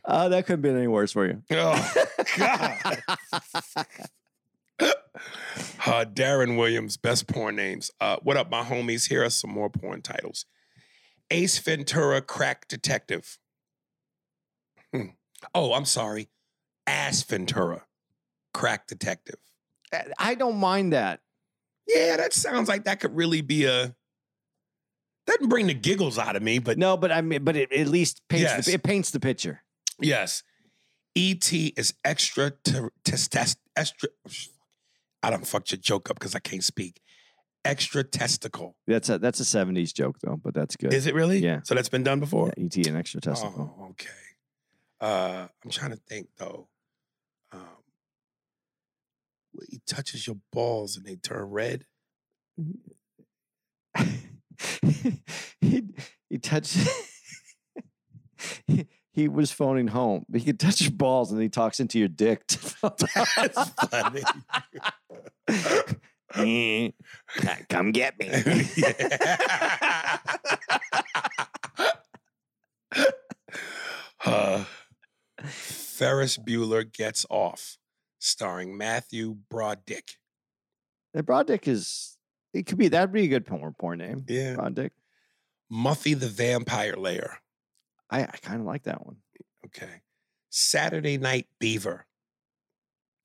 [0.04, 1.42] uh, that couldn't be any worse for you.
[1.50, 1.92] Oh
[2.36, 3.02] God.
[5.86, 7.90] Uh, Darren Williams, best porn names.
[8.00, 9.08] Uh, what up, my homies?
[9.08, 10.46] Here are some more porn titles.
[11.30, 13.38] Ace Ventura, crack detective.
[14.92, 15.08] Hmm.
[15.54, 16.28] Oh, I'm sorry.
[16.86, 17.84] Ass Ventura,
[18.54, 19.38] crack detective.
[20.18, 21.20] I don't mind that.
[21.86, 23.94] Yeah, that sounds like that could really be a.
[25.26, 27.88] Doesn't bring the giggles out of me, but No, but I mean, but it at
[27.88, 28.66] least paints Yes.
[28.66, 29.62] the, it paints the picture.
[30.00, 30.42] Yes.
[31.16, 32.52] ET is extra
[33.04, 34.08] test test extra.
[35.22, 37.00] I don't fuck your joke up because I can't speak.
[37.64, 38.76] Extra testicle.
[38.86, 40.94] That's a that's a '70s joke though, but that's good.
[40.94, 41.38] Is it really?
[41.40, 41.60] Yeah.
[41.64, 42.50] So that's been done before?
[42.56, 43.74] Yeah, ET an extra testicle.
[43.78, 44.08] Oh, okay.
[45.00, 46.68] Uh, I'm trying to think though.
[49.68, 51.84] He touches your balls and they turn red.
[55.60, 55.84] he
[56.28, 56.76] he touched.
[58.66, 60.24] he, he was phoning home.
[60.32, 62.46] He could touch your balls, and he talks into your dick.
[62.82, 64.22] That's funny.
[66.36, 66.90] Eh,
[67.68, 68.28] Come get me.
[74.24, 74.64] uh,
[75.40, 77.78] Ferris Bueller gets off,
[78.20, 80.16] starring Matthew Broddick.
[81.12, 82.16] The broad dick is.
[82.54, 84.24] It could be that'd be a good porn porn name.
[84.28, 84.54] Yeah.
[84.54, 84.92] Broad dick.
[85.72, 87.38] Muffy the Vampire Layer.
[88.10, 89.16] I, I kind of like that one.
[89.66, 90.02] Okay.
[90.50, 92.06] Saturday Night Beaver.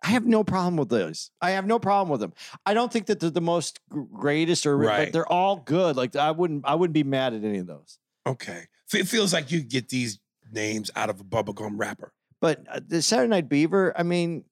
[0.04, 1.32] I have no problem with those.
[1.42, 2.34] I have no problem with them.
[2.68, 5.06] I don't think that they're the most greatest or Right.
[5.06, 5.96] but they're all good.
[5.96, 7.98] Like I wouldn't I wouldn't be mad at any of those.
[8.28, 8.66] Okay.
[8.94, 10.20] It feels like you get these
[10.52, 12.14] names out of a bubblegum wrapper.
[12.40, 14.44] But uh, the Saturday Night Beaver, I mean,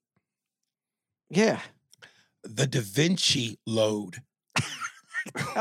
[1.30, 1.60] yeah.
[2.42, 4.22] The Da Vinci Load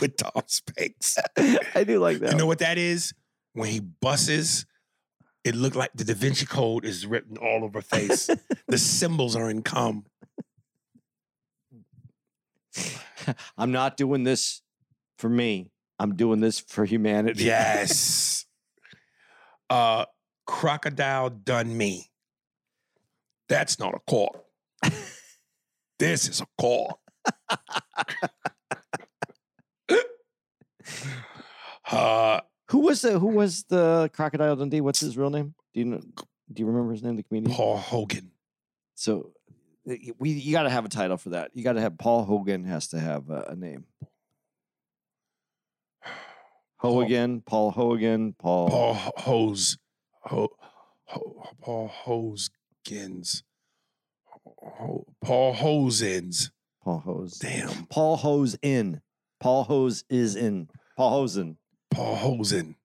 [0.00, 1.18] with Tom Spanks.
[1.74, 2.32] I do like that.
[2.32, 3.12] You know what that is?
[3.52, 4.66] When he busses,
[5.44, 8.28] it looked like the Da Vinci Code is written all over face.
[8.68, 10.04] the symbols are in cum.
[13.58, 14.62] I'm not doing this
[15.18, 15.70] for me.
[15.98, 17.44] I'm doing this for humanity.
[17.44, 18.44] Yes.
[19.70, 20.04] uh,
[20.46, 22.10] crocodile done me.
[23.48, 24.45] That's not a call.
[25.98, 27.00] This is a call.
[31.90, 34.80] uh, who was the Who was the Crocodile Dundee?
[34.80, 35.54] What's his real name?
[35.74, 36.00] Do you know?
[36.52, 37.16] Do you remember his name?
[37.16, 37.54] The comedian.
[37.54, 38.30] Paul Hogan.
[38.94, 39.32] So
[40.18, 41.50] we you got to have a title for that.
[41.54, 43.84] You got to have Paul Hogan has to have a, a name.
[46.78, 48.68] Hogan, Paul Hogan, Paul.
[48.68, 49.78] Paul Hose.
[50.22, 50.48] Ho,
[51.04, 53.42] Ho, Paul Hosgins.
[55.22, 56.50] Paul Hosens.
[56.84, 57.38] Paul Hose.
[57.38, 57.86] Damn.
[57.86, 59.00] Paul Hose in.
[59.40, 60.68] Paul Hose is in.
[60.96, 61.56] Paul Hosen.
[61.90, 62.76] Paul Hosen.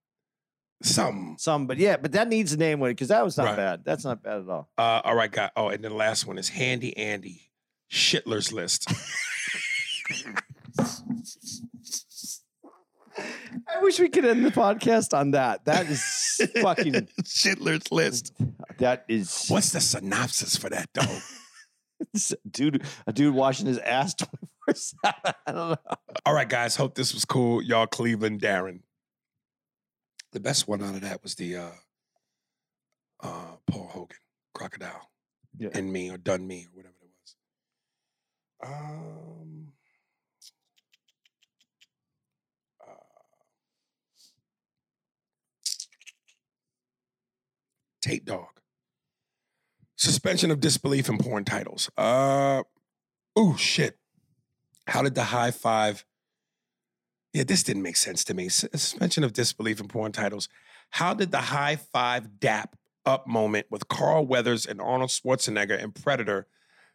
[0.83, 1.35] Something.
[1.37, 3.55] Some, but yeah, but that needs a name with it because that was not Right.
[3.55, 3.85] bad.
[3.85, 4.67] That's not bad at all.
[4.77, 5.51] Uh, all right, guy.
[5.55, 7.51] Oh, and then the last one is Handy Andy.
[7.89, 8.91] Schindler's List.
[13.67, 15.65] I wish we could end the podcast on that.
[15.65, 16.01] That is
[16.61, 17.07] fucking.
[17.25, 18.33] Schindler's List.
[18.79, 21.19] That is What's the synopsis for that, though?
[22.49, 22.83] Dude.
[23.07, 25.13] A dude washing his ass twenty four seven.
[25.47, 25.75] I don't know.
[26.25, 26.75] All right, guys.
[26.75, 27.61] Hope this was cool.
[27.61, 28.81] Y'all, Cleveland, Darren.
[30.31, 31.69] The best one out of that was the uh,
[33.21, 34.17] uh, Paul Hogan,
[34.53, 35.09] Crocodile,
[35.57, 35.69] Yeah.
[35.73, 37.35] and me or Done Me or whatever it was.
[38.71, 39.73] Um,
[42.81, 42.93] uh,
[48.01, 48.60] Tate Dog.
[50.01, 51.87] Suspension of disbelief in porn titles.
[51.95, 52.63] Uh,
[53.35, 53.99] oh shit.
[54.87, 56.03] How did the high five?
[57.33, 58.49] Yeah, this didn't make sense to me.
[58.49, 60.49] Suspension of disbelief in porn titles.
[60.89, 65.91] How did the high five dap up moment with Carl Weathers and Arnold Schwarzenegger in
[65.91, 66.47] Predator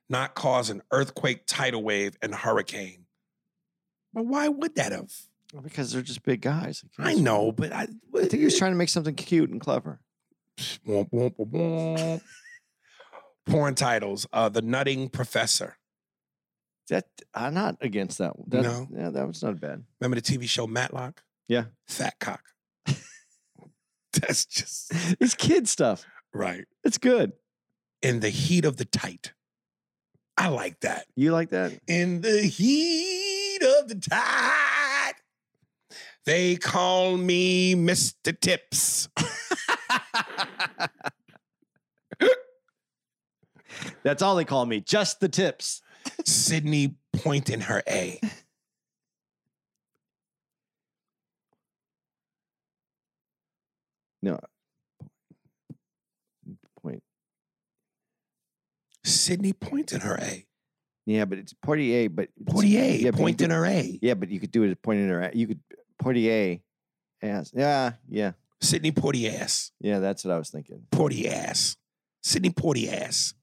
[0.09, 3.07] not cause an earthquake, tidal wave, and hurricane?
[4.13, 5.13] But why would that have?
[5.63, 6.85] Because they're just big guys.
[6.99, 10.01] I know, but I, I think he was trying to make something cute and clever.
[10.85, 12.21] Womp, womp, womp.
[13.47, 14.27] Porn titles.
[14.33, 15.77] Uh, the Nutting Professor.
[16.89, 18.33] That I'm not against that.
[18.49, 18.87] that No.
[18.93, 19.85] yeah, that was not bad.
[20.01, 21.23] Remember the TV show Matlock?
[21.49, 21.65] Yeah.
[21.89, 22.43] Fat cock.
[24.13, 26.05] That's just It's kid stuff.
[26.33, 26.65] right.
[26.85, 27.33] It's good.
[28.03, 29.33] In the heat of the tight.
[30.37, 31.07] I like that.
[31.17, 31.73] You like that?
[31.89, 35.15] In the heat of the tide,
[36.27, 38.39] they call me Mr.
[38.39, 39.09] Tips.
[44.07, 44.81] That's all they call me.
[44.81, 45.83] Just the tips.
[46.25, 48.21] Sydney pointing her A.
[54.23, 54.39] No.
[56.81, 57.03] Point.
[59.03, 60.47] Sydney pointing her A.
[61.05, 62.15] Yeah, but it's Poitier.
[62.15, 63.99] But Poitier yeah, pointing her A.
[64.01, 65.33] Yeah, but you could do it as pointing her.
[65.35, 65.61] You could
[66.01, 66.61] Poitier.
[67.23, 67.51] Ass.
[67.53, 69.73] Yeah, yeah, Sydney Porty ass.
[69.81, 69.99] yeah.
[69.99, 70.83] That's what I was thinking.
[70.93, 71.77] Porty ass.
[72.23, 73.35] Sydney Porty ass.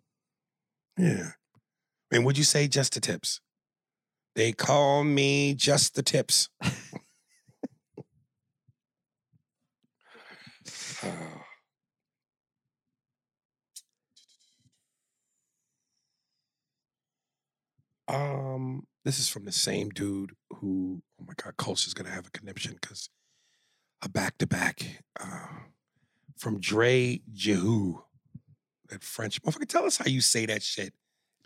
[0.97, 1.32] Yeah.
[2.12, 3.39] And would you say just the tips?
[4.36, 6.49] They call me just the tips.
[18.08, 22.32] um, this is from the same dude who, oh my God, Culture's gonna have a
[22.32, 23.10] conniption because
[24.01, 25.03] a back to back
[26.38, 28.01] from Dre Jehu,
[28.93, 29.67] that French motherfucker.
[29.67, 30.93] Tell us how you say that shit.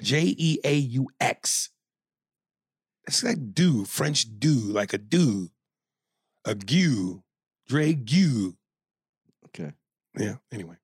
[0.01, 1.69] J E A U X.
[3.07, 5.49] It's like do, French do, like a do,
[6.45, 7.23] a gue,
[7.67, 8.53] Dre gue.
[9.45, 9.71] Okay.
[10.19, 10.35] Yeah.
[10.51, 10.75] Anyway,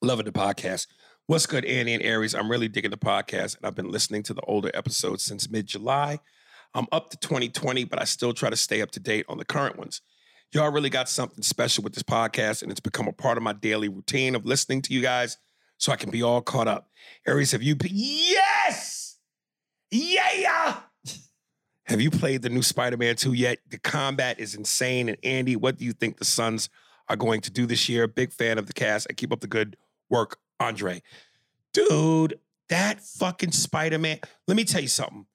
[0.00, 0.86] loving the podcast.
[1.26, 2.34] What's good, Annie and Aries?
[2.34, 5.66] I'm really digging the podcast, and I've been listening to the older episodes since mid
[5.66, 6.18] July.
[6.74, 9.44] I'm up to 2020, but I still try to stay up to date on the
[9.44, 10.00] current ones.
[10.52, 13.52] Y'all really got something special with this podcast, and it's become a part of my
[13.52, 15.36] daily routine of listening to you guys
[15.78, 16.90] so I can be all caught up.
[17.26, 17.92] Aries, have you been?
[17.94, 19.18] Yes!
[19.90, 20.80] Yeah!
[21.84, 23.60] Have you played the new Spider Man 2 yet?
[23.70, 25.08] The combat is insane.
[25.08, 26.68] And Andy, what do you think the Suns
[27.08, 28.06] are going to do this year?
[28.06, 29.76] Big fan of the cast and keep up the good
[30.10, 31.02] work, Andre.
[31.72, 32.38] Dude,
[32.68, 34.18] that fucking Spider Man.
[34.46, 35.26] Let me tell you something.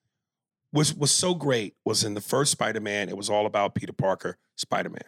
[0.72, 3.10] Was was so great was in the first Spider Man.
[3.10, 5.02] It was all about Peter Parker, Spider Man.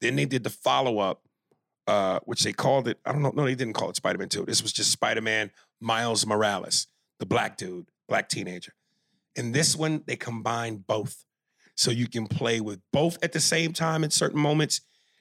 [0.00, 1.25] Then they did the follow up,
[1.86, 2.98] uh, which they called it.
[3.04, 3.32] I don't know.
[3.34, 4.44] No, they didn't call it Spider Man Two.
[4.44, 8.72] This was just Spider Man Miles Morales, the black dude, black teenager.
[9.34, 11.24] In this one, they combine both.
[11.76, 14.80] So you can play with both at the same time in certain moments.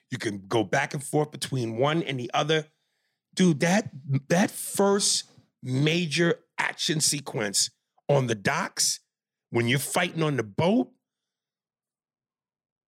[0.10, 2.68] You can go back and forth between one and the other.
[3.34, 3.89] Dude, that
[4.30, 5.26] that first
[5.62, 7.72] major action sequence
[8.08, 9.02] on the docks
[9.50, 10.92] when you're fighting on the boat,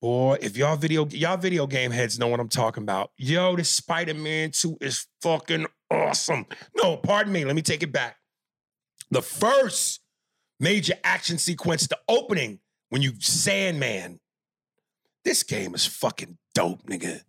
[0.07, 3.11] boy, if y'all video y'all video game heads know what I'm talking about.
[3.17, 6.47] Yo, this Spider-Man 2 is fucking awesome.
[6.77, 8.17] No, pardon me, let me take it back.
[9.11, 10.01] The first
[10.61, 14.21] major action sequence, the opening, when you Sandman.
[15.25, 17.23] This game is fucking dope, nigga.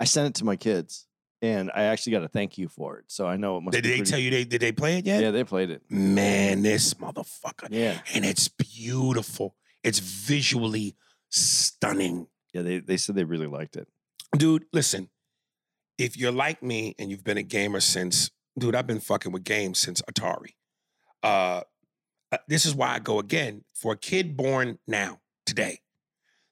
[0.00, 1.06] I sent it to my kids,
[1.40, 3.04] and I actually got a thank you for it.
[3.06, 3.74] So I know it must.
[3.76, 5.22] Did they pretty- tell you they did they play it yet?
[5.22, 5.82] Yeah, they played it.
[5.88, 7.68] Man, this motherfucker.
[7.70, 9.54] Yeah, And it's beautiful.
[9.84, 10.96] It's visually
[11.30, 12.26] stunning.
[12.52, 12.62] yeah.
[12.62, 13.88] They they said they really liked it.
[14.36, 15.10] Dude, listen.
[15.98, 19.42] If you're like me and you've been a gamer since, dude, I've been fucking with
[19.42, 20.54] games since Atari.
[21.22, 21.62] Uh
[22.30, 25.80] uh, this is why I go again for a kid born now, today.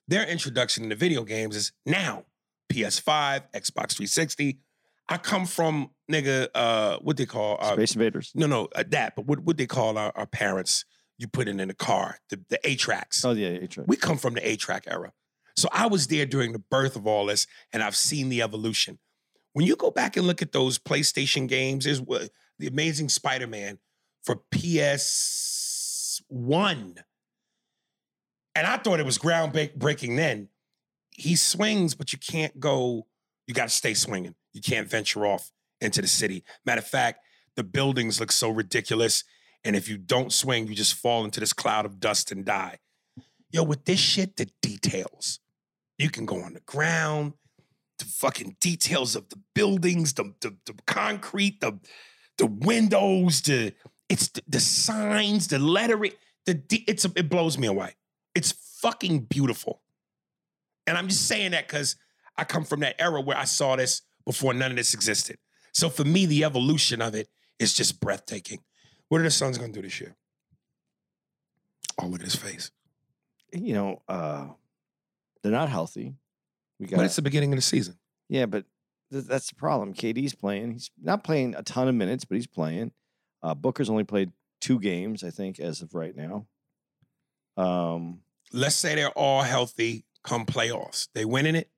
[0.09, 2.25] Their introduction into video games is now
[2.73, 4.59] PS5, Xbox 360.
[5.09, 8.33] I come from nigga, uh, what they call uh, Space Invaders.
[8.35, 10.85] no, no, uh, that, but what what they call our, our parents?
[11.19, 13.25] You put it in the car, the the A tracks.
[13.25, 15.13] Oh yeah, yeah, We come from the A track era.
[15.57, 18.99] So I was there during the birth of all this, and I've seen the evolution.
[19.55, 23.79] When you go back and look at those PlayStation games, there's what the Amazing Spider-Man
[24.23, 26.99] for PS1.
[28.55, 30.49] And I thought it was groundbreaking then.
[31.11, 33.07] He swings, but you can't go,
[33.47, 34.35] you got to stay swinging.
[34.53, 35.51] You can't venture off
[35.81, 36.45] into the city.
[36.65, 37.21] Matter of fact,
[37.55, 39.25] the buildings look so ridiculous.
[39.67, 42.79] And if you don't swing, you just fall into this cloud of dust and die.
[43.51, 45.41] Yo, with this shit, the details.
[45.99, 47.33] You can go on the ground,
[47.99, 51.81] the fucking details of the buildings, the the, the concrete, the
[52.39, 53.73] the windows, the
[54.09, 56.13] it's the, the signs, the lettering.
[56.45, 57.97] The it's it blows me away.
[58.37, 59.83] It's fucking beautiful,
[60.87, 61.97] and I'm just saying that because
[62.37, 65.39] I come from that era where I saw this before none of this existed.
[65.73, 68.61] So for me, the evolution of it is just breathtaking.
[69.09, 70.17] What are the Suns gonna do this year?
[72.01, 72.71] Oh, look at his face.
[73.53, 74.49] You know, uh,
[75.43, 76.15] they're not healthy.
[76.79, 77.97] We got But it's the beginning of the season.
[78.29, 78.65] yeah, but
[79.13, 79.95] th- that's the problem.
[79.95, 80.73] KD's playing.
[80.73, 82.93] He's not playing a ton of minutes, but he's playing.
[83.43, 86.47] Uh, Booker's only played two games, I think, as of right now.
[87.57, 88.21] Um,
[88.53, 91.09] Let's say they're all healthy come playoffs.
[91.15, 91.71] They winning it.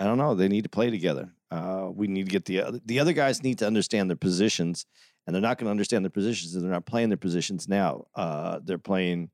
[0.00, 0.34] I don't know.
[0.34, 1.30] They need to play together.
[1.50, 4.86] Uh, we need to get the other, the other guys need to understand their positions,
[5.30, 6.56] and they're not going to understand their positions.
[6.56, 8.06] if They're not playing their positions now.
[8.16, 9.30] Uh, they're playing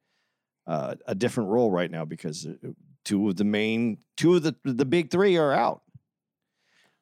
[0.66, 2.68] uh, a different role right now because uh,
[3.02, 5.80] two of the main, two of the the big three are out.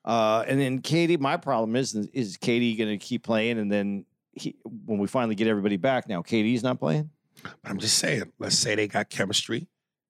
[0.05, 4.05] Uh, and then KD, my problem is is KD going to keep playing, and then
[4.31, 4.55] he,
[4.87, 7.11] when we finally get everybody back, now KD's not playing,
[7.43, 9.67] But I'm just saying, let's say they got chemistry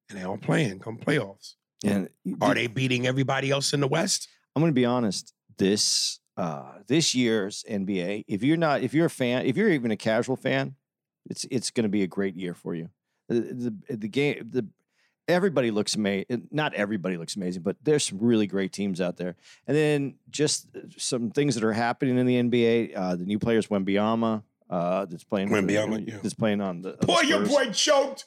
[0.09, 1.55] and they all playing come playoffs.
[1.83, 2.07] and
[2.39, 4.27] Are they beating everybody else in the West?
[4.55, 5.33] I'm going to be honest.
[5.57, 9.91] This uh, this year's NBA, if you're not, if you're a fan, if you're even
[9.91, 10.75] a casual fan,
[11.29, 12.89] it's it's going to be a great year for you.
[13.29, 14.67] The the, the game, the
[15.27, 16.47] everybody looks amazing.
[16.51, 19.35] Not everybody looks amazing, but there's some really great teams out there.
[19.67, 22.95] And then just uh, some things that are happening in the NBA.
[22.95, 25.49] Uh, the new players, Wembanyama, uh, that's playing.
[25.49, 26.17] the- yeah.
[26.21, 26.91] that's playing on the.
[26.91, 28.25] on the Boy, your boy choked.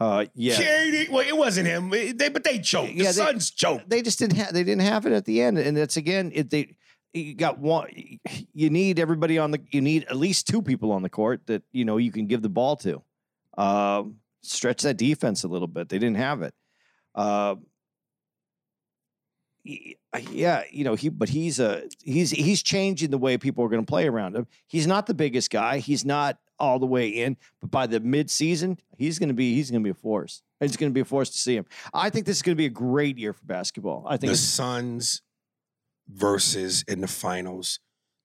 [0.00, 0.54] Uh, yeah.
[0.54, 1.08] KD.
[1.10, 1.90] Well, it wasn't him.
[1.90, 2.92] They, but they choked.
[2.92, 3.88] Yeah, the they- Suns choked.
[3.90, 6.50] they just didn't have they didn't have it at the end and it's again it
[6.50, 6.76] they
[7.12, 7.88] you got one
[8.52, 11.62] you need everybody on the you need at least two people on the court that
[11.72, 13.02] you know you can give the ball to.
[13.56, 15.88] Um stretch that defense a little bit.
[15.88, 16.54] They didn't have it.
[17.14, 17.56] Uh
[20.30, 23.84] yeah you know he but he's a he's he's changing the way people are going
[23.84, 24.46] to play around him.
[24.66, 25.78] He's not the biggest guy.
[25.78, 29.70] He's not all the way in but by the mid-season he's going to be he's
[29.70, 30.42] going to be a force.
[30.60, 31.66] It's going to be a force to see him.
[31.94, 34.04] I think this is going to be a great year for basketball.
[34.08, 35.22] I think The Suns
[36.08, 37.80] versus in the finals,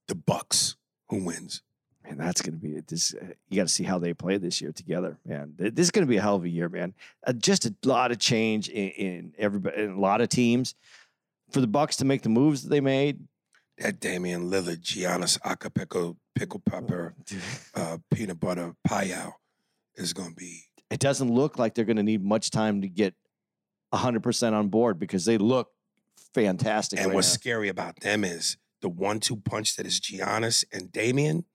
[0.08, 0.76] the Bucks.
[1.10, 1.62] Who wins?
[2.04, 3.14] man, that's going to be this.
[3.14, 5.54] Uh, you got to see how they play this year together, man.
[5.58, 6.94] This is going to be a hell of a year, man.
[7.26, 10.76] Uh, just a lot of change in, in everybody, in a lot of teams.
[11.52, 13.20] For the Bucks to make the moves that they made,
[13.78, 17.14] That Damian Lillard, Giannis Acapulco, Pickle Pepper,
[17.76, 19.34] uh, Peanut Butter Payal
[19.96, 20.64] is going to be.
[20.90, 23.14] it doesn't look like they're going to need much time to get
[23.94, 25.70] hundred percent on board because they look
[26.34, 27.00] fantastic.
[27.00, 27.40] And right what's now.
[27.40, 31.46] scary about them is the one-two punch that is Giannis and Damian.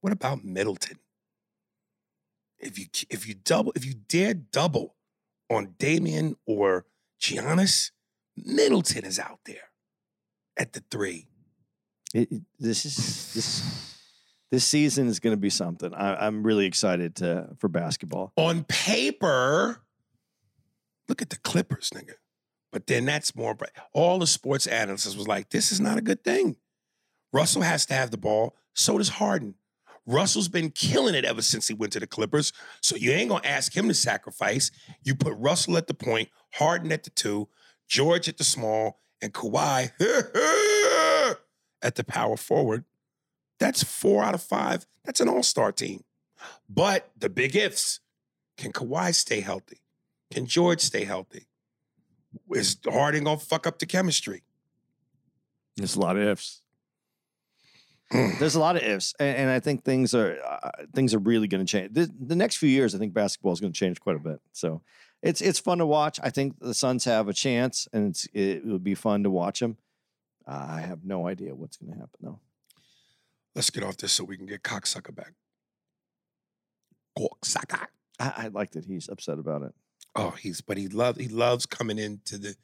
[0.00, 0.98] What about Middleton?
[2.58, 4.96] If you if you double if you dare double
[5.50, 6.86] on Damian or
[7.20, 7.90] Giannis,
[8.36, 9.70] Middleton is out there
[10.56, 11.26] at the three.
[12.14, 13.92] It, it- this is this
[14.50, 15.92] this season is going to be something.
[15.92, 18.32] I, I'm really excited to for basketball.
[18.36, 19.82] On paper,
[21.08, 22.14] look at the Clippers, nigga.
[22.76, 23.56] But then that's more.
[23.94, 26.56] All the sports analysts was like, "This is not a good thing."
[27.32, 28.54] Russell has to have the ball.
[28.74, 29.54] So does Harden.
[30.04, 32.52] Russell's been killing it ever since he went to the Clippers.
[32.82, 34.70] So you ain't gonna ask him to sacrifice.
[35.02, 37.48] You put Russell at the point, Harden at the two,
[37.88, 39.92] George at the small, and Kawhi
[41.80, 42.84] at the power forward.
[43.58, 44.84] That's four out of five.
[45.02, 46.04] That's an all-star team.
[46.68, 48.00] But the big ifs:
[48.58, 49.80] Can Kawhi stay healthy?
[50.30, 51.46] Can George stay healthy?
[52.50, 54.42] Is Harden gonna fuck up the chemistry?
[55.76, 56.62] There's a lot of ifs.
[58.12, 58.38] Mm.
[58.38, 61.48] There's a lot of ifs, and, and I think things are uh, things are really
[61.48, 61.92] going to change.
[61.92, 64.40] The, the next few years, I think basketball is going to change quite a bit.
[64.52, 64.82] So
[65.22, 66.20] it's it's fun to watch.
[66.22, 69.58] I think the Suns have a chance, and it's, it would be fun to watch
[69.58, 69.76] them.
[70.46, 72.40] Uh, I have no idea what's going to happen though.
[73.56, 75.32] Let's get off this so we can get cocksucker back.
[77.18, 77.86] Cocksucker.
[78.20, 79.74] I, I like that he's upset about it.
[80.16, 82.56] Oh, he's but he loves he loves coming into the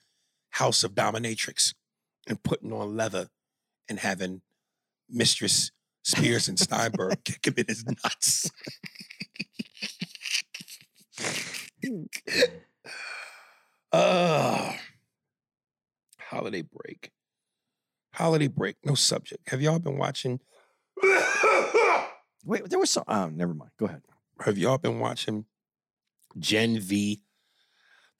[0.50, 1.74] house of dominatrix
[2.26, 3.28] and putting on leather
[3.88, 4.40] and having
[5.09, 5.70] Mistress
[6.03, 8.50] Spears and Steinberg kick him in his nuts.
[13.92, 14.72] uh,
[16.20, 17.11] holiday break.
[18.14, 19.48] Holiday break, no subject.
[19.50, 20.40] Have y'all been watching?
[22.44, 23.05] Wait, there was some.
[23.09, 23.70] Oh, never mind.
[23.78, 24.03] Go ahead.
[24.44, 25.44] Have y'all been watching
[26.38, 27.20] Gen V,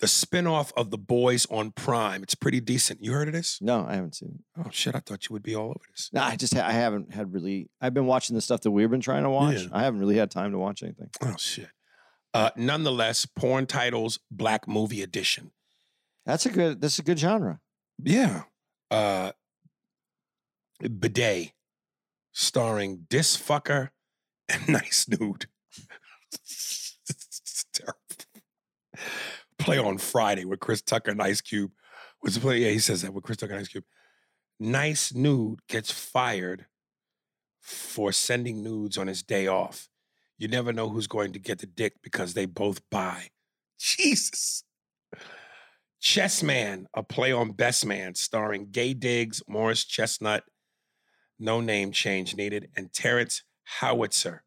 [0.03, 2.24] the spinoff of The Boys on Prime?
[2.24, 3.03] It's pretty decent.
[3.05, 3.59] You heard of this?
[3.62, 4.61] No, I haven't seen it.
[4.61, 4.96] Oh shit!
[4.96, 6.11] I thought you would be all over this.
[6.12, 7.70] No, I just ha- I haven't had really.
[7.80, 9.62] I've been watching the stuff that we've been trying to watch.
[9.62, 9.68] Yeah.
[9.72, 11.11] I haven't really had time to watch anything.
[11.22, 11.68] Oh shit.
[12.34, 15.53] Uh, nonetheless, porn titles, Black Movie Edition.
[16.26, 16.80] That's a good.
[16.80, 17.61] That's a good genre.
[18.03, 18.42] Yeah.
[18.90, 19.30] Uh,
[20.80, 21.53] Bidet,
[22.32, 23.90] starring Dis Fucker
[24.48, 25.46] and Nice Nude.
[29.64, 31.70] Play on Friday with Chris Tucker and Ice Cube.
[32.22, 32.58] Was play?
[32.58, 33.84] Yeah, he says that with Chris Tucker and Ice Cube.
[34.58, 36.66] Nice Nude gets fired
[37.60, 39.88] for sending nudes on his day off.
[40.38, 43.28] You never know who's going to get the dick because they both buy.
[43.78, 44.64] Jesus.
[46.00, 50.42] Chess Man, a play on Best Man, starring Gay Diggs, Morris Chestnut,
[51.38, 54.42] no name change needed, and Terrence Howitzer,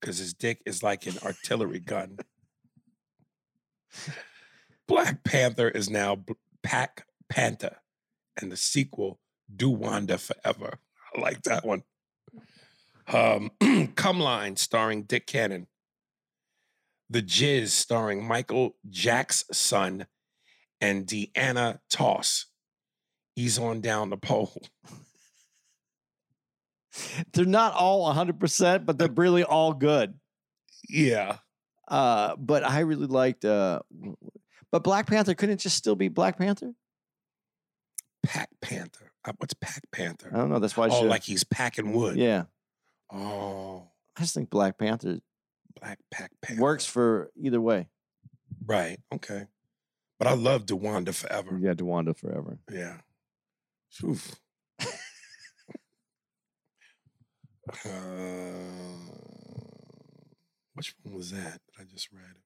[0.00, 2.18] because his dick is like an artillery gun.
[4.88, 6.24] Black Panther is now
[6.62, 7.78] Pack Panther,
[8.40, 9.18] and the sequel,
[9.54, 10.78] Do Wanda Forever.
[11.14, 11.82] I like that one.
[13.12, 13.50] Um,
[13.94, 15.66] Come Line, starring Dick Cannon.
[17.08, 20.06] The Jizz, starring Michael Jack's son
[20.80, 22.46] and Deanna Toss.
[23.36, 24.60] Ease on down the pole.
[27.32, 30.14] They're not all 100, percent but they're really all good.
[30.88, 31.36] Yeah.
[31.86, 33.44] Uh, but I really liked.
[33.44, 33.80] Uh,
[34.72, 36.72] but Black Panther couldn't it just still be Black Panther?
[38.22, 39.12] Pack Panther.
[39.24, 40.30] Uh, What's Pack Panther?
[40.32, 40.58] I don't know.
[40.58, 40.86] That's why.
[40.86, 42.16] I oh, should- like he's packing wood.
[42.16, 42.44] yeah.
[43.12, 45.20] Oh, I just think Black Panther
[45.80, 46.60] Black Pack Panther.
[46.62, 47.88] works for either way.
[48.64, 48.98] Right.
[49.14, 49.46] Okay.
[50.18, 51.58] But I love DeWanda forever.
[51.60, 52.58] Yeah, DeWanda forever.
[52.72, 52.98] Yeah.
[54.02, 54.34] Oof.
[54.80, 54.86] uh,
[60.74, 62.36] which one was that that I just read?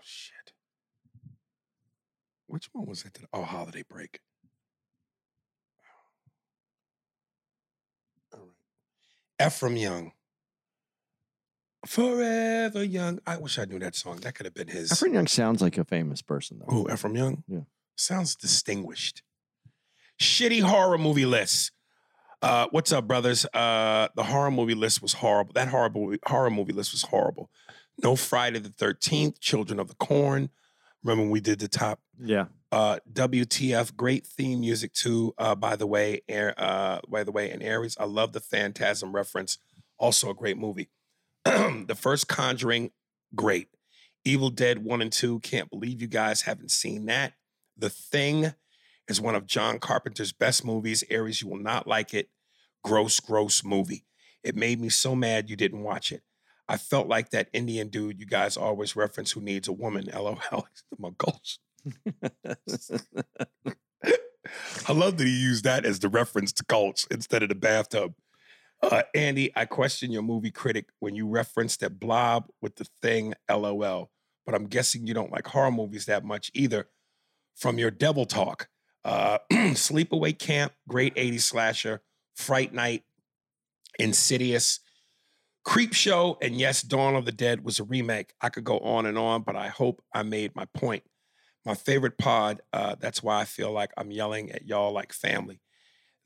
[0.00, 0.52] Oh shit.
[2.46, 3.14] Which one was it?
[3.14, 4.20] That, oh, holiday break.
[8.32, 8.40] All
[9.38, 9.46] right.
[9.46, 10.12] Ephraim Young.
[11.86, 13.20] Forever Young.
[13.26, 14.16] I wish I knew that song.
[14.16, 14.90] That could have been his.
[14.90, 16.86] Efren Young sounds like a famous person though.
[16.86, 17.44] Oh, Ephraim Young?
[17.46, 17.60] Yeah.
[17.96, 19.22] Sounds distinguished.
[20.18, 21.72] Shitty horror movie list.
[22.42, 23.44] Uh, what's up, brothers?
[23.52, 25.52] Uh, the horror movie list was horrible.
[25.52, 27.50] That horrible horror movie list was horrible.
[28.02, 30.50] No Friday the 13th, Children of the Corn.
[31.02, 32.46] Remember when we did the top Yeah.
[32.72, 35.34] uh, WTF, great theme music too.
[35.38, 39.14] Uh, by the way, Air, uh, by the way, in Aries, I love the Phantasm
[39.14, 39.58] reference.
[39.98, 40.88] Also a great movie.
[41.44, 42.90] the first Conjuring,
[43.34, 43.68] great.
[44.24, 45.40] Evil Dead one and two.
[45.40, 47.32] Can't believe you guys haven't seen that.
[47.76, 48.52] The Thing
[49.08, 51.02] is one of John Carpenter's best movies.
[51.10, 52.28] Aries, you will not like it.
[52.84, 54.04] Gross, gross movie.
[54.42, 56.22] It made me so mad you didn't watch it.
[56.70, 60.08] I felt like that Indian dude you guys always reference who needs a woman.
[60.14, 60.68] LOL.
[60.98, 61.58] My goals.
[64.88, 68.14] I love that he used that as the reference to cults instead of the bathtub.
[68.82, 73.34] Uh, Andy, I question your movie critic when you referenced that blob with the thing,
[73.50, 74.12] LOL.
[74.46, 76.86] But I'm guessing you don't like horror movies that much either
[77.56, 78.68] from your devil talk.
[79.04, 82.00] Uh, Sleepaway Camp, great 80s slasher,
[82.36, 83.02] Fright Night,
[83.98, 84.78] Insidious,
[85.64, 88.32] Creep Show, and yes, Dawn of the Dead was a remake.
[88.40, 91.02] I could go on and on, but I hope I made my point
[91.64, 92.60] my favorite pod.
[92.72, 95.60] Uh, that's why I feel like I'm yelling at y'all like family.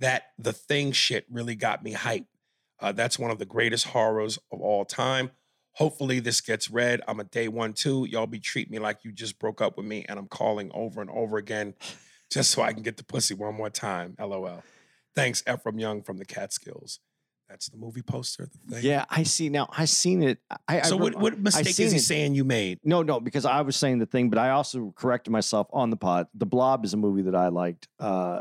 [0.01, 2.27] That the thing shit really got me hyped.
[2.81, 5.31] Uh, that's one of the greatest horrors of all time.
[5.73, 7.01] Hopefully, this gets read.
[7.09, 8.07] I'm a day one too.
[8.09, 11.01] Y'all be treating me like you just broke up with me, and I'm calling over
[11.01, 11.75] and over again
[12.31, 14.15] just so I can get the pussy one more time.
[14.19, 14.63] LOL.
[15.15, 17.01] Thanks, Ephraim Young from the Catskills.
[17.49, 18.49] That's the movie poster.
[18.67, 18.85] The thing.
[18.85, 19.69] Yeah, I see now.
[19.77, 20.39] I seen it.
[20.67, 22.01] I, So I, what, what mistake is he it.
[22.01, 22.81] saying you made?
[22.85, 25.97] No, no, because I was saying the thing, but I also corrected myself on the
[25.97, 26.27] pod.
[26.35, 28.41] The Blob is a movie that I liked, uh,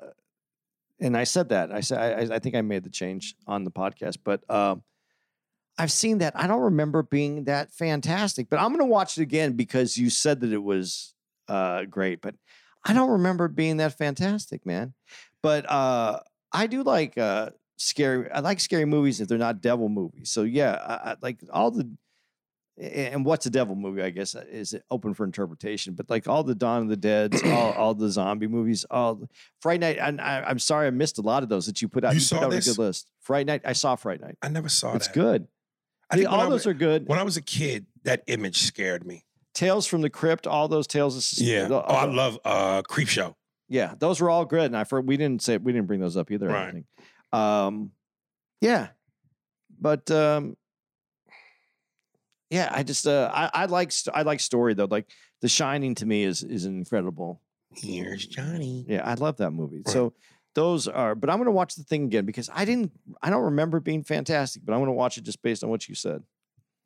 [1.00, 1.72] and I said that.
[1.72, 4.84] I said I, I think I made the change on the podcast, but um,
[5.78, 6.34] I've seen that.
[6.36, 10.10] I don't remember being that fantastic, but I'm going to watch it again because you
[10.10, 11.14] said that it was
[11.50, 12.22] uh, great.
[12.22, 12.36] But
[12.86, 14.94] I don't remember being that fantastic, man.
[15.42, 16.20] But uh,
[16.54, 18.30] I do like uh, scary.
[18.32, 20.30] I like scary movies if they're not devil movies.
[20.32, 21.90] So yeah, I, I like all the.
[22.76, 24.02] And what's a devil movie?
[24.02, 25.94] I guess uh, is open for interpretation.
[25.94, 29.30] But like all the Dawn of the Dead, all, all the zombie movies, all
[29.62, 30.00] Fright Night.
[30.00, 32.14] And I, I'm sorry I missed a lot of those that you put out.
[32.16, 32.66] You put saw this?
[32.66, 33.12] a good list.
[33.22, 33.62] Fright Night.
[33.64, 34.38] I saw Fright Night.
[34.42, 34.96] I never saw it.
[34.98, 35.14] it's that.
[35.14, 35.48] good.
[36.10, 37.08] I think all I those are good.
[37.08, 39.24] When I was a kid, that image scared me.
[39.54, 40.48] Tales from the Crypt.
[40.48, 41.16] All those tales.
[41.40, 41.68] Of, Yeah.
[41.68, 43.36] the- Oh, I love uh Creep Show.
[43.70, 46.18] Yeah, those were all good, and I for we didn't say we didn't bring those
[46.18, 46.48] up either.
[46.48, 46.84] Right.
[47.34, 47.42] Think.
[47.42, 47.92] Um,
[48.62, 48.88] yeah,
[49.80, 50.56] but um,
[52.50, 54.88] yeah, I just uh, I, I like st- I like story though.
[54.90, 55.10] Like
[55.42, 57.42] The Shining to me is is incredible.
[57.76, 58.86] Here's Johnny.
[58.88, 59.78] Yeah, I love that movie.
[59.78, 59.90] Right.
[59.90, 60.14] So
[60.56, 63.44] those are, but I'm going to watch the thing again because I didn't I don't
[63.44, 65.96] remember it being fantastic, but I'm going to watch it just based on what you
[65.96, 66.24] said.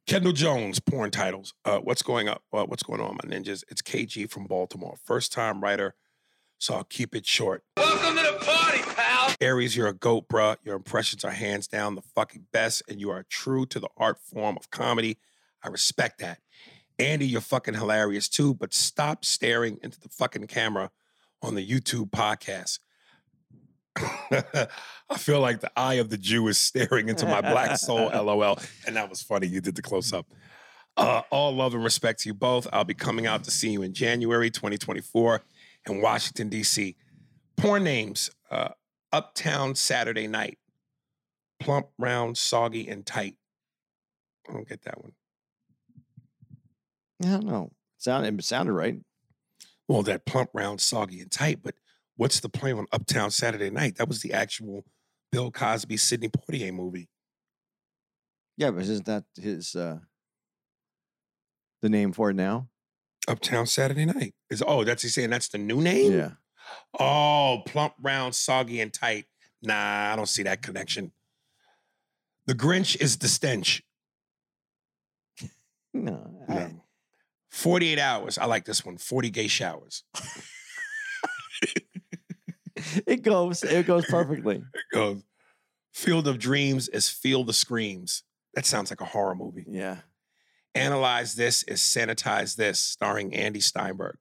[0.07, 1.53] Kendall Jones, porn titles.
[1.65, 2.41] Uh, what's going up?
[2.53, 3.65] Uh, what's going on, my ninjas?
[3.67, 4.95] It's KG from Baltimore.
[5.03, 5.95] First time writer,
[6.59, 7.63] so I'll keep it short.
[7.75, 8.26] Welcome to
[9.41, 10.57] Aries, you're a goat, bruh.
[10.63, 14.19] Your impressions are hands down the fucking best, and you are true to the art
[14.19, 15.17] form of comedy.
[15.63, 16.39] I respect that.
[16.99, 20.91] Andy, you're fucking hilarious too, but stop staring into the fucking camera
[21.41, 22.79] on the YouTube podcast.
[25.09, 28.59] I feel like the eye of the Jew is staring into my black soul, lol.
[28.85, 29.47] And that was funny.
[29.47, 30.27] You did the close up.
[30.95, 32.67] Uh, all love and respect to you both.
[32.73, 35.43] I'll be coming out to see you in January 2024
[35.87, 36.95] in Washington, D.C.
[37.55, 38.69] Porn names uh,
[39.11, 40.57] Uptown Saturday Night,
[41.59, 43.35] Plump, Round, Soggy, and Tight.
[44.49, 45.13] I don't get that one.
[47.23, 47.71] I don't know.
[47.97, 48.99] Sound it sounded right.
[49.87, 51.59] Well, that plump, round, soggy, and tight.
[51.63, 51.75] But
[52.15, 53.95] what's the play on Uptown Saturday Night?
[53.95, 54.83] That was the actual
[55.31, 57.09] Bill Cosby, Sidney Poitier movie.
[58.57, 59.99] Yeah, but isn't that his uh
[61.81, 62.67] the name for it now?
[63.27, 66.11] Uptown Saturday Night is oh, that's he saying that's the new name.
[66.13, 66.31] Yeah.
[66.99, 69.25] Oh, plump, round, soggy, and tight.
[69.61, 71.11] Nah, I don't see that connection.
[72.45, 73.83] The Grinch is the stench.
[75.93, 76.45] No.
[76.47, 76.83] I- No.
[77.49, 78.37] 48 hours.
[78.37, 78.97] I like this one.
[78.97, 80.03] 40 gay showers.
[83.07, 83.63] it goes.
[83.63, 84.57] It goes perfectly.
[84.73, 85.23] It goes.
[85.93, 88.21] Field of Dreams is Feel the Screams.
[88.53, 89.65] That sounds like a horror movie.
[89.67, 89.97] Yeah.
[90.75, 94.17] Analyze This is Sanitize This, starring Andy Steinberg.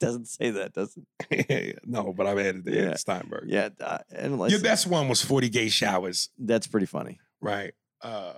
[0.00, 0.96] Doesn't say that, does
[1.30, 1.80] it?
[1.86, 2.94] no, but I've added the Yeah.
[2.94, 3.44] Steinberg.
[3.48, 3.70] Yeah.
[3.80, 7.18] Uh, and Your best one was 40 gay showers, that's pretty funny.
[7.40, 7.74] right?
[8.00, 8.32] Uh,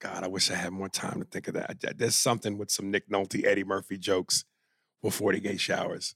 [0.00, 1.76] God, I wish I had more time to think of that.
[1.98, 4.44] There's something with some Nick Nolte, Eddie Murphy jokes
[5.02, 6.14] for 40 gay showers.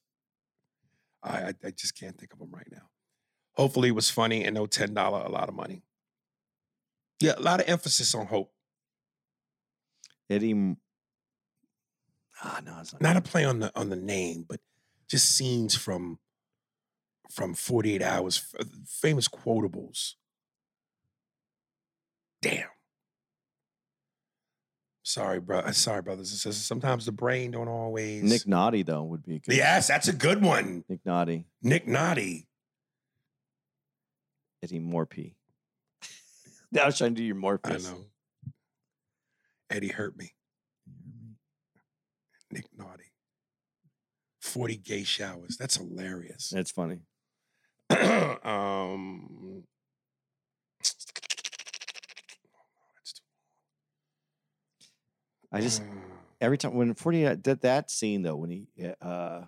[1.22, 2.88] I, I, I just can't think of them right now.
[3.52, 5.82] Hopefully, it was funny and no $10 a lot of money.
[7.20, 8.52] Yeah, a lot of emphasis on hope.
[10.28, 10.74] Eddie.
[12.44, 13.02] M- Ah, no, it's not.
[13.02, 14.60] Not a play on the on the name, but
[15.08, 16.18] just scenes from
[17.30, 18.52] from 48 hours,
[18.86, 20.12] famous quotables.
[22.42, 22.68] Damn.
[25.02, 25.70] Sorry, bro.
[25.72, 26.64] Sorry, brothers and sisters.
[26.64, 28.22] Sometimes the brain don't always.
[28.22, 29.54] Nick Naughty though would be a good.
[29.56, 30.84] Yes, that's a good one.
[30.88, 31.46] Nick Naughty.
[31.62, 32.46] Nick Naughty.
[34.62, 35.36] Eddie Morphy.
[36.80, 37.84] I was trying to do your I Morpheus.
[37.90, 37.98] know.
[39.70, 40.32] Eddie hurt me.
[42.54, 43.12] Nick Naughty.
[44.40, 45.56] 40 gay showers.
[45.58, 46.50] That's hilarious.
[46.50, 47.00] That's funny.
[47.90, 49.64] um,
[55.52, 55.84] I just Uh,
[56.40, 58.68] every time when forty did that scene though when he
[59.00, 59.42] uh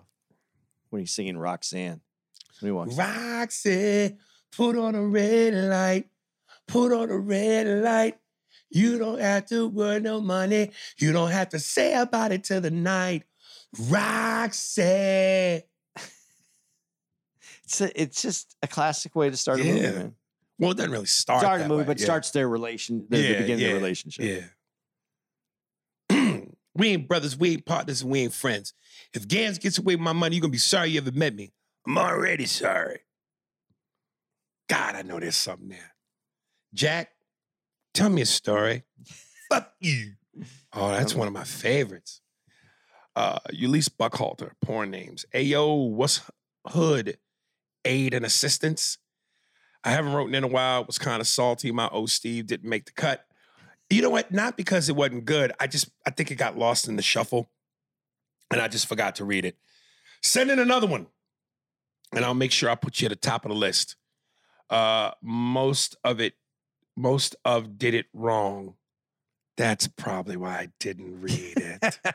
[0.89, 2.01] when he's singing Roxanne.
[2.59, 4.17] When he walks, Roxy,
[4.55, 6.09] put on a red light.
[6.67, 8.17] Put on a red light.
[8.69, 10.71] You don't have to worry no money.
[10.97, 13.23] You don't have to say about it till the night.
[13.79, 14.81] Roxy.
[17.63, 20.15] it's a, it's just a classic way to start a movie, man.
[20.59, 21.41] Well, it doesn't really start.
[21.41, 22.05] Start a movie, way, but yeah.
[22.05, 24.47] starts their relation, the, the Yeah, beginning of the relationship.
[26.09, 26.39] Yeah.
[26.75, 28.73] we ain't brothers, we ain't partners, and we ain't friends.
[29.13, 31.51] If Ganz gets away with my money, you're gonna be sorry you ever met me.
[31.85, 32.99] I'm already sorry.
[34.67, 35.95] God, I know there's something there.
[36.73, 37.11] Jack,
[37.97, 38.83] tell me a story.
[39.49, 40.13] Fuck you.
[40.73, 42.21] Oh, that's one of my favorites.
[43.15, 45.25] Uh, Ulysses Buckhalter, porn names.
[45.33, 46.21] Ayo, what's
[46.67, 47.17] hood?
[47.83, 48.99] Aid and assistance.
[49.83, 50.81] I haven't written in a while.
[50.81, 51.71] It was kind of salty.
[51.71, 53.25] My old Steve didn't make the cut.
[53.89, 54.31] You know what?
[54.31, 55.51] Not because it wasn't good.
[55.59, 57.49] I just I think it got lost in the shuffle,
[58.51, 59.57] and I just forgot to read it.
[60.21, 61.07] Send in another one,
[62.13, 63.95] and I'll make sure I put you at the top of the list.
[64.69, 66.33] Uh, most of it,
[66.97, 68.75] most of did it wrong.
[69.55, 71.99] That's probably why I didn't read it.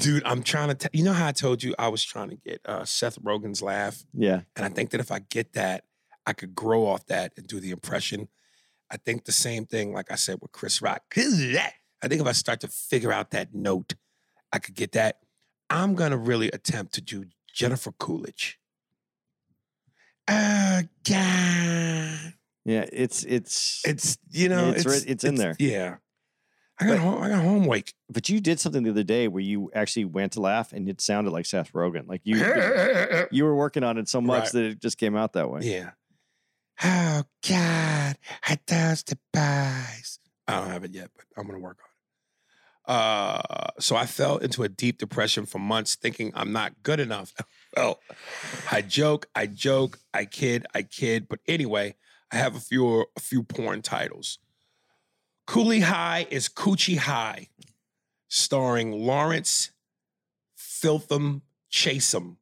[0.00, 0.74] Dude, I'm trying to.
[0.74, 3.60] T- you know how I told you I was trying to get uh, Seth Rogen's
[3.60, 4.42] laugh, Yeah.
[4.54, 5.84] and I think that if I get that,
[6.26, 8.28] I could grow off that and do the impression.
[8.90, 11.02] I think the same thing, like I said with Chris Rock.
[11.16, 13.94] I think if I start to figure out that note,
[14.52, 15.18] I could get that.
[15.68, 18.59] I'm gonna really attempt to do Jennifer Coolidge.
[20.30, 22.34] Uh, God.
[22.64, 22.86] Yeah.
[22.92, 25.56] It's it's It's you know Yeah, it's right- it's in there.
[25.58, 25.96] Yeah,
[26.78, 27.92] I got home, I got homework.
[28.08, 31.00] but you did something the other day where you actually went to laugh and it
[31.00, 32.06] sounded like Seth Rogen.
[32.06, 32.36] Like you
[33.32, 34.52] you were working on it so much Right.
[34.52, 35.60] that it just came out that way.
[35.62, 35.90] yeah.
[36.82, 38.16] Oh God,
[38.48, 40.18] I does the pies.
[40.48, 41.90] I don't have it yet, but I'm gonna work on it.
[42.92, 47.32] Uh, so I fell into a deep depression for months, thinking I'm not good enough.
[47.76, 48.00] Well,
[48.70, 51.28] I joke, I joke, I kid, I kid.
[51.28, 51.94] But anyway,
[52.32, 54.38] I have a few a few porn titles.
[55.46, 57.48] Cooley High is Coochie High,
[58.28, 59.70] starring Lawrence
[60.56, 62.36] Filtham Chasem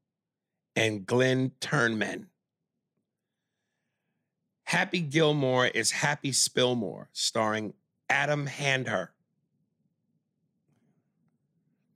[0.76, 2.29] and Glenn Turnman.
[4.64, 7.72] Happy Gilmore is Happy Spillmore, starring
[8.11, 9.09] Adam Handher.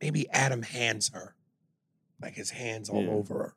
[0.01, 1.35] Maybe Adam hands her,
[2.23, 3.11] like his hands all Yeah.
[3.11, 3.55] over her.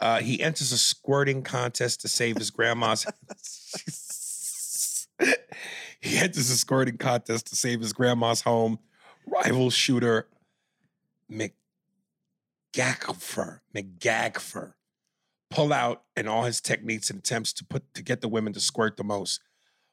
[0.00, 3.06] Uh, he enters a squirting contest to save his grandma's.
[6.00, 8.80] he enters a squirting contest to save his grandma's home.
[9.26, 10.26] Rival shooter
[12.74, 14.72] McGagfer, McGagfer,
[15.50, 18.60] pull out in all his techniques and attempts to put to get the women to
[18.60, 19.40] squirt the most.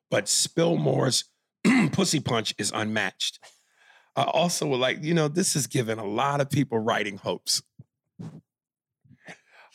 [0.09, 1.25] But Spillmore's
[1.91, 3.39] pussy punch is unmatched.
[4.15, 7.61] I also would like, you know, this is giving a lot of people writing hopes.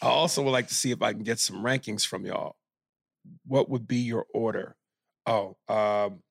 [0.03, 2.57] I also would like to see if I can get some rankings from y'all.
[3.47, 4.77] What would be your order?
[5.27, 6.23] Oh, um,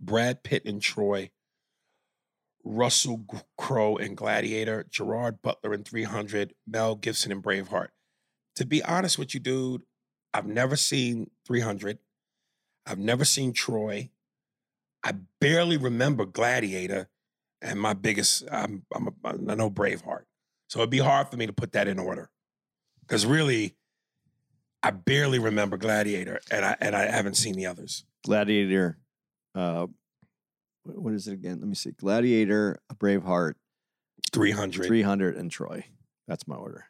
[0.00, 1.30] Brad Pitt and Troy,
[2.62, 3.24] Russell
[3.58, 7.88] Crowe and Gladiator, Gerard Butler and 300, Mel Gibson and Braveheart.
[8.56, 9.82] To be honest with you, dude,
[10.32, 11.98] I've never seen 300.
[12.86, 14.10] I've never seen Troy.
[15.02, 17.08] I barely remember Gladiator,
[17.62, 20.24] and my biggest, I'm, I'm a, I know Braveheart.
[20.68, 22.30] So it'd be hard for me to put that in order,
[23.02, 23.74] because really,
[24.82, 28.04] I barely remember Gladiator, and I and I haven't seen the others.
[28.24, 28.98] Gladiator.
[29.54, 29.86] Uh,
[30.84, 31.58] what is it again?
[31.60, 31.90] Let me see.
[31.90, 33.54] Gladiator, Braveheart,
[34.32, 34.86] 300.
[34.86, 35.84] 300, and Troy.
[36.28, 36.86] That's my order.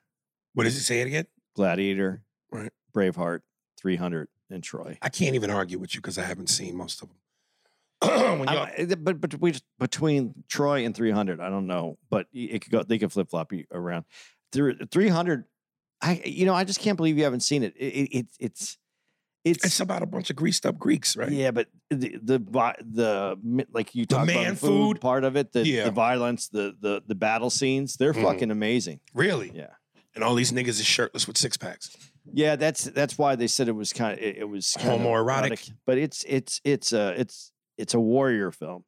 [0.55, 1.27] What does it say it again?
[1.57, 2.71] Gladiator, Right.
[2.95, 3.41] Braveheart,
[3.81, 4.99] 300, and Troy.
[5.01, 7.17] I can't even argue with you because I haven't seen most of them.
[8.39, 12.27] when y'all, I- I- but but we, between Troy and 300, I don't know, but
[12.33, 12.83] it could go.
[12.83, 14.05] They could flip flop around.
[14.53, 15.45] 300,
[16.03, 17.75] I you know I just can't believe you haven't seen it.
[17.77, 18.79] It, it, it it's
[19.45, 21.31] it's it's about a bunch of greased up Greeks, right?
[21.31, 25.01] yeah, but the the the like you talk about food, food?
[25.01, 25.85] part of it, the Yeah.
[25.85, 28.23] the violence, the the the battle scenes, they're Mhm.
[28.23, 29.01] fucking amazing.
[29.15, 29.53] Really?
[29.55, 29.69] Yeah.
[30.15, 31.97] And all these niggas is shirtless with six packs.
[32.33, 35.01] Yeah, that's that's why they said it was kind of it, it was kind of
[35.01, 35.73] Homoerotic?
[35.87, 38.85] but it's it's it's a it's it's a warrior film.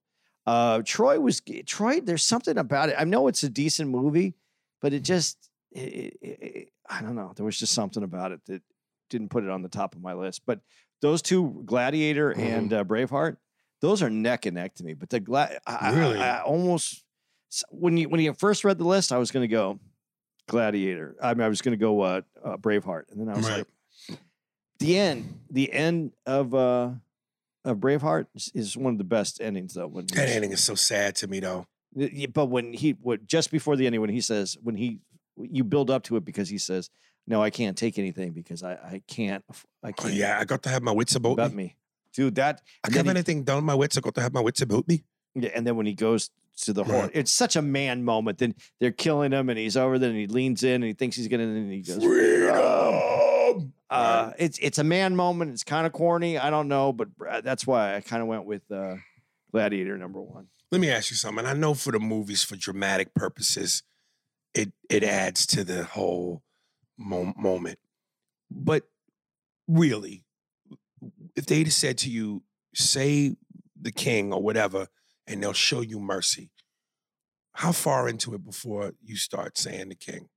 [0.46, 2.00] Uh, Troy was Troy.
[2.00, 2.96] There's something about it.
[2.98, 4.34] I know it's a decent movie,
[4.80, 5.36] but it just
[5.70, 7.32] it, it, it, I don't know.
[7.36, 8.62] There was just something about it that
[9.08, 10.42] didn't put it on the top of my list.
[10.46, 10.60] But
[11.00, 12.38] those two, Gladiator Mhm.
[12.42, 13.36] and uh, Braveheart,
[13.80, 14.94] those are neck and neck to me.
[14.94, 16.18] But the Gla- I, I- Really?
[16.18, 17.04] I, I almost
[17.70, 19.78] when you when you first read the list, I was going to go
[20.48, 21.16] Gladiator.
[21.22, 23.58] I mean, I was going to go uh, uh, Braveheart, and then I was Right.
[24.08, 24.18] like,
[24.78, 26.90] the end, the end of uh
[27.64, 29.86] of Braveheart is, one of the best endings though.
[29.86, 31.66] When That ending is so sad to me, though.
[32.32, 34.98] But when he, what just before the ending, when he says, when he,
[35.36, 36.90] you build up to it because he says,
[37.26, 39.44] "No, I can't take anything because I, I can't,
[39.82, 41.62] I Oh, can't." yeah, I got to have my wits about about me.
[41.64, 41.76] me,
[42.14, 42.34] dude.
[42.36, 43.96] That I can't have he- anything done with my wits.
[43.96, 45.04] I got to have my wits about me.
[45.34, 46.30] yeah, and then when he goes
[46.62, 47.10] to the horn, Right.
[47.14, 48.38] it's such a man moment.
[48.38, 51.16] Then they're killing him, and he's over there, and he leans in, and he thinks
[51.16, 52.54] he's gonna, and he goes, Freedom.
[53.90, 55.50] Uh, it's it's a man moment.
[55.52, 56.38] It's kind of corny.
[56.38, 57.08] I don't know, but
[57.44, 58.96] that's why I kind of went with uh,
[59.50, 60.48] Gladiator number one.
[60.70, 61.44] Let me ask you something.
[61.44, 63.82] I know for the movies, for dramatic purposes,
[64.54, 66.42] it it adds to the whole
[66.98, 67.78] mo- moment.
[68.50, 68.84] But
[69.68, 70.24] really,
[71.36, 72.42] if they'd have said to you,
[72.74, 73.36] "Say
[73.78, 74.88] the king" or whatever,
[75.26, 76.50] and they'll show you mercy,
[77.54, 80.28] how far into it before you start saying the king?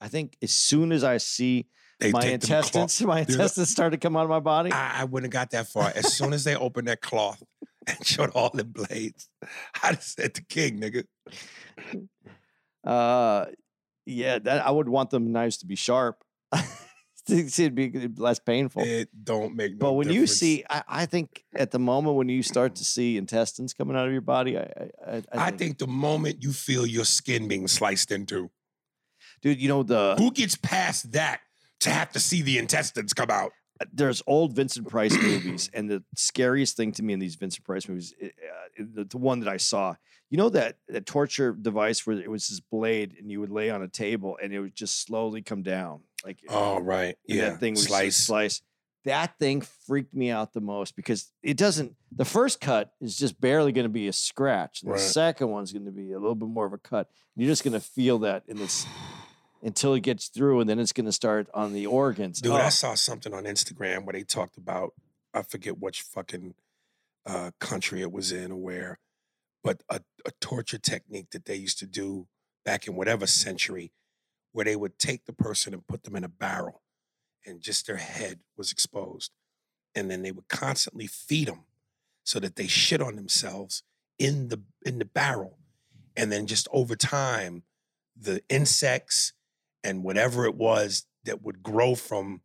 [0.00, 1.66] I think as soon as I see
[1.98, 4.70] They my intestines, my Dude, intestines start to come out of my body.
[4.70, 5.92] I, I wouldn't have got that far.
[5.94, 7.42] As soon as they opened that cloth
[7.86, 9.30] and showed all the blades,
[9.82, 11.04] I just said the king, nigga.
[12.84, 13.46] Uh,
[14.04, 16.22] yeah, that I would want them knives to be sharp.
[17.28, 18.82] it'd be less painful.
[18.84, 22.28] It don't make no but when you see, I, I think at the moment when
[22.28, 25.78] you start to see intestines coming out of your body, I, I, I, I think
[25.78, 28.50] the moment you feel your skin being sliced into,
[29.42, 31.40] dude, you know the who gets past that
[31.86, 33.52] to have to see the intestines come out?
[33.92, 37.86] there's old Vincent Price movies, and the scariest thing to me in these Vincent Price
[37.88, 38.28] movies, uh,
[38.78, 39.94] the, the one that I saw,
[40.30, 43.68] you know that that torture device where it was this blade, and you would lay
[43.70, 47.16] on a table, and it would just slowly come down, like Oh, right.
[47.26, 47.50] Yeah.
[47.50, 48.16] that thing was Slice.
[48.16, 48.62] slice.
[49.04, 51.94] That thing freaked me out the most because it doesn't.
[52.10, 54.82] The first cut is just barely going to be a scratch.
[54.82, 54.98] And Right.
[54.98, 57.08] The second one's going to be a little bit more of a cut.
[57.36, 58.84] You're just going to feel that in this
[59.66, 62.40] until it gets through, and then it's going to start on the organs.
[62.40, 64.92] Dude, Oh, I saw something on Instagram where they talked about
[65.34, 66.54] I forget which fucking
[67.26, 68.98] uh, country it was in or where,
[69.62, 72.26] but a, a torture technique that they used to do
[72.64, 73.92] back in whatever century,
[74.52, 76.80] where they would take the person and put them in a barrel,
[77.44, 79.32] and just their head was exposed,
[79.94, 81.64] and then they would constantly feed them
[82.24, 83.82] so that they shit on themselves
[84.18, 85.58] in the in the barrel,
[86.16, 87.64] and then just over time,
[88.18, 89.34] the insects
[89.86, 92.40] and whatever it was that would grow from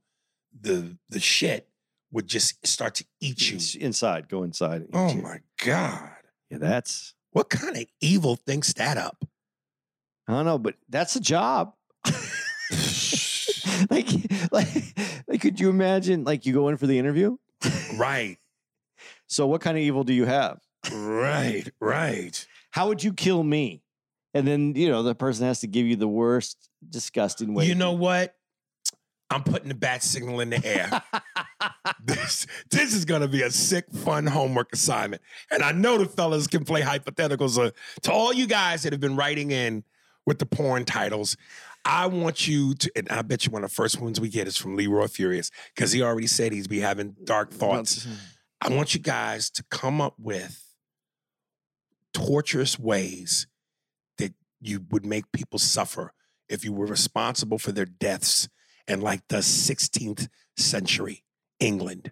[0.60, 1.68] the the shit
[2.12, 3.56] would just start to eat you.
[3.56, 4.82] it's inside, go inside.
[4.82, 5.22] and eat Oh you.
[5.22, 6.12] my god!
[6.50, 9.24] Yeah, that's What kind of evil thinks that up?
[10.28, 11.74] I don't know, but that's a job.
[13.90, 14.08] like,
[14.52, 14.68] like,
[15.28, 16.24] like, could you imagine?
[16.24, 17.38] Like, you go in for the interview.
[17.98, 18.38] right,
[19.28, 20.60] So, what kind of evil do you have?
[20.92, 22.46] right, right.
[22.72, 23.82] How would you kill me?
[24.34, 27.66] And then you know the person has to give you the worst, disgusting way.
[27.66, 28.36] You know what?
[29.30, 31.02] I'm putting the bat signal in the air.
[32.04, 35.22] this this is gonna be a sick, fun homework assignment.
[35.50, 37.58] And I know the fellas can play hypotheticals.
[37.58, 37.72] Uh,
[38.02, 39.86] to all you guys that have been writing in
[40.26, 41.38] with the porn titles,
[41.86, 44.48] I want you to, and I bet you one of the first ones we get
[44.48, 48.06] is from Leroy Furious, because he already said he's be having dark thoughts.
[48.60, 50.62] I want you guys to come up with
[52.14, 53.48] torturous ways
[54.18, 56.14] that you would make people suffer
[56.52, 58.50] if you were responsible for their deaths
[58.88, 60.28] in like the 16th
[60.58, 61.24] century
[61.60, 62.12] England.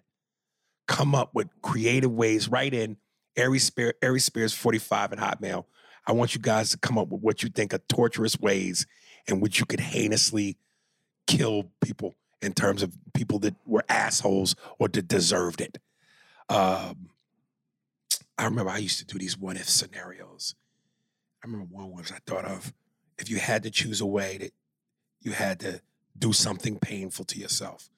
[0.88, 2.96] Come up with creative ways right in
[3.36, 3.70] Aries
[4.02, 5.66] Aries Spears 45 at Hotmail.
[6.06, 8.86] I want you guys to come up with what you think are torturous ways
[9.28, 10.56] in which you could heinously
[11.26, 15.78] kill people in terms of people that were assholes or that deserved it.
[16.48, 17.10] Um,
[18.38, 20.54] I remember I used to do these what if scenarios.
[21.44, 22.72] I remember one was I thought of
[23.20, 24.52] if you had to choose a way that
[25.20, 25.80] you had to
[26.18, 27.90] do something painful to yourself,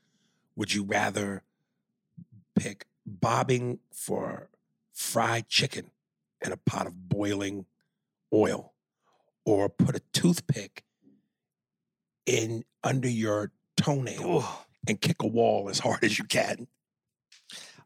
[0.56, 1.42] would you rather
[2.56, 4.48] pick bobbing for
[4.92, 5.90] fried chicken
[6.44, 7.66] in a pot of boiling
[8.32, 8.72] oil
[9.44, 10.84] or put a toothpick
[12.26, 16.66] in under your toenail and kick a wall as hard as you can?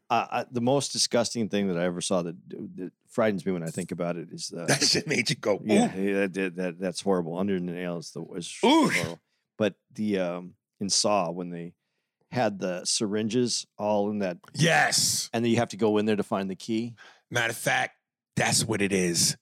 [0.09, 2.35] Uh, I, the most disgusting thing that I ever saw that,
[2.75, 5.61] that frightens me when I think about it is uh, That shit made you go,
[5.65, 7.37] yeah, "Ooh." yeah, that, that, that- that's horrible.
[7.37, 8.61] Under the nails, the Oof.
[8.61, 9.19] horrible.
[9.57, 11.73] But the um in Saw when they
[12.31, 15.29] had the syringes all in that, Yes.
[15.33, 16.93] and then you have to go in there to find the key.
[17.31, 17.95] Matter of fact,
[18.35, 19.35] that's what it is.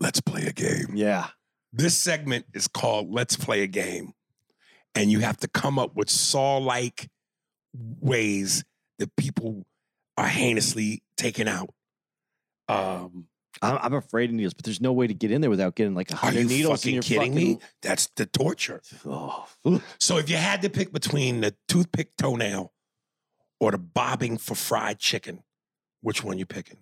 [0.00, 0.88] Let's play a game.
[0.94, 1.28] Yeah,
[1.72, 4.12] This segment is called Let's Play a Game.
[4.96, 7.08] And you have to come up with Saw like
[8.00, 8.64] ways
[8.98, 9.66] that people
[10.16, 11.70] are heinously taken out.
[12.68, 13.26] Um,
[13.62, 15.94] I'm, I'm afraid of needles, but there's no way to get in there without getting
[15.94, 17.58] like a are hundred you needles in fucking your kidding me?
[17.82, 18.80] That's the torture.
[19.06, 19.46] Oh,
[19.98, 22.72] So if you had to pick between the toothpick toenail
[23.60, 25.42] or the bobbing for fried chicken,
[26.00, 26.78] which one you picking?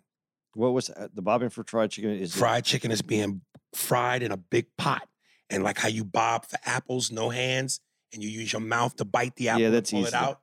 [0.54, 1.14] what was that?
[1.14, 2.10] the bobbing for fried chicken?
[2.10, 3.40] Is it- fried chicken is being
[3.74, 5.08] fried in a big pot.
[5.48, 7.80] And like how you bob for apples, no hands,
[8.12, 10.40] and you use your mouth to bite the apple Yeah, and that's pull it out.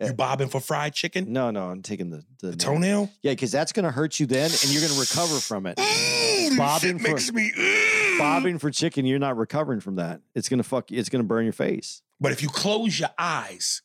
[0.00, 1.32] You bobbing for fried chicken?
[1.32, 3.10] No, no, I'm taking the the, The toenail?
[3.22, 5.76] Yeah, because that's gonna hurt you then, and you're gonna recover from it.
[5.76, 7.52] Mm, Bobbing shit for- makes me.
[8.18, 10.20] Bobbing for chicken, you're not recovering from that.
[10.34, 10.90] It's gonna fuck.
[10.92, 12.02] It's gonna burn your face.
[12.20, 13.82] But if you close your eyes,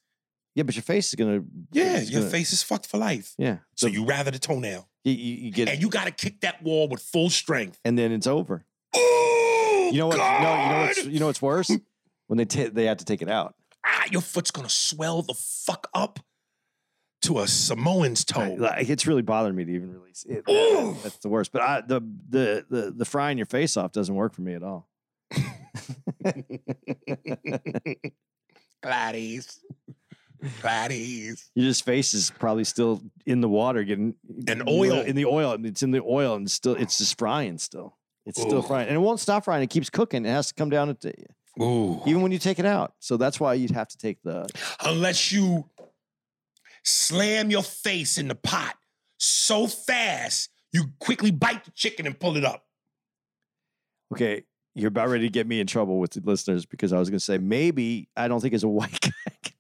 [0.56, 1.42] Yeah, but your face is gonna.
[1.72, 3.34] yeah, it's your gonna- face is fucked for life.
[3.38, 3.58] Yeah.
[3.76, 6.62] So you rather the toenail, you, you, you get, and you got to kick that
[6.64, 7.80] wall with full strength.
[7.84, 8.66] and then it's over.
[8.96, 10.18] Oh, You know what?
[10.18, 11.72] No, you know what's you know what's worse
[12.28, 13.56] when they ta they had to take it out.
[13.86, 16.20] Ah, your foot's gonna swell the fuck up
[17.24, 18.56] to a Samoan's toe.
[18.60, 20.44] Like, it's really bothering me to even release it.
[20.50, 20.96] Ooh.
[21.04, 21.52] That's the worst.
[21.52, 24.64] But I, the the the the frying your face off doesn't work for me at
[24.64, 24.90] all.
[28.82, 29.60] Gladys.
[30.62, 31.50] Gladys.
[31.56, 34.16] Your just face is probably still in the water, getting
[34.48, 35.00] And oil.
[35.02, 35.54] in the oil.
[35.54, 37.58] and It's in the oil, and still it's just frying.
[37.58, 39.64] Still, it's still frying, and it won't stop frying.
[39.64, 40.26] It keeps cooking.
[40.26, 40.94] It has to come down to
[41.62, 42.02] Ooh.
[42.06, 42.94] even when you take it out.
[43.00, 44.48] So that's why you'd have to take the.
[44.84, 45.70] Unless you
[46.84, 48.76] slam your face in the pot
[49.18, 52.66] so fast, you quickly bite the chicken and pull it up.
[54.12, 54.44] Okay,
[54.76, 57.20] you're about ready to get me in trouble with the listeners because I was going
[57.20, 59.12] to say maybe I don't think as a white guy.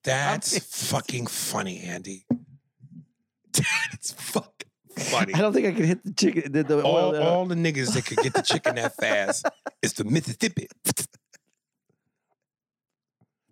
[0.03, 0.59] That's
[0.91, 2.25] fucking funny, Andy.
[3.53, 5.33] That's fucking funny.
[5.33, 6.51] I don't think I could hit the chicken.
[6.51, 9.47] The, the all, oil, uh, all the niggas that could get the chicken that fast
[9.81, 10.67] is the Mississippi.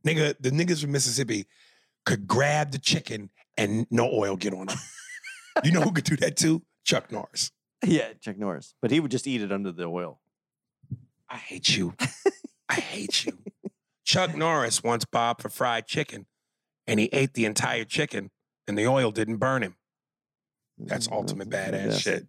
[0.06, 1.46] Nigga, the niggas from Mississippi
[2.06, 4.78] could grab the chicken and no oil get on them.
[5.64, 6.64] you know who could do that too?
[6.84, 7.52] Chuck Norris.
[7.86, 10.20] yeah, Chuck Norris, but he would just eat it under the oil.
[11.30, 11.94] I hate you.
[12.70, 13.38] I hate you.
[14.04, 16.26] Chuck Norris once bobbed for fried chicken
[16.88, 18.32] and he ate the entire chicken
[18.68, 19.76] and the oil didn't burn him.
[20.78, 22.28] That's mm, ultimate badass shit.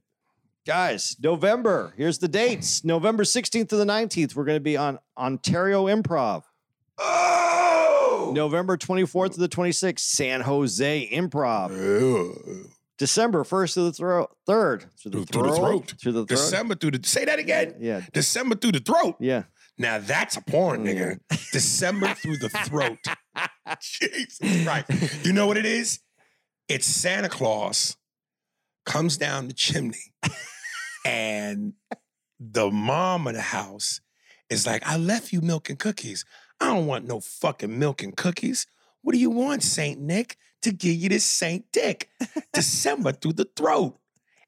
[0.66, 1.93] Guys, November.
[1.97, 2.85] Here's the dates.
[2.85, 6.45] November 16th to the 19th, we're going to be on Ontario Improv.
[7.05, 8.33] Oh!
[8.35, 12.69] November 24th to the 26th, San Jose Improv.
[12.99, 14.87] December 1st to the throat, 3rd.
[15.01, 15.95] Through the, Through- through the throat.
[16.01, 16.29] Through the throat.
[16.29, 17.75] December through the say that again.
[17.81, 18.03] Yeah.
[18.13, 19.17] December through the throat.
[19.19, 19.45] Yeah.
[19.79, 21.19] Now that's a porn, nigga.
[21.53, 22.99] December through the throat.
[23.81, 25.25] Jesus Christ.
[25.25, 26.01] You know what it is?
[26.69, 27.97] It's Santa Claus
[28.87, 30.13] comes down the chimney
[31.07, 31.73] and
[32.39, 34.01] the mom of the house
[34.51, 36.25] is like, I left you milk and cookies.
[36.63, 38.67] I don't want no fucking milk and cookies.
[39.03, 40.37] What do you want, Saint Nick?
[40.63, 42.09] To give you this Saint Dick.
[42.53, 43.99] December through the throat.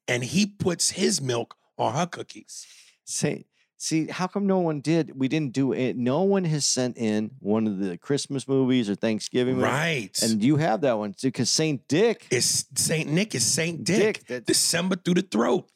[0.07, 2.65] And he puts his milk on her cookies.
[3.03, 3.47] Say,
[3.77, 5.19] see, how come no one did?
[5.19, 5.97] We didn't do it.
[5.97, 9.71] No one has sent in one of the Christmas movies or Thanksgiving movies.
[9.71, 10.21] Right.
[10.21, 12.27] And you have that one too, because Saint Dick.
[12.31, 14.25] is Saint Nick is Saint Dick.
[14.25, 15.67] Dick, December through the throat.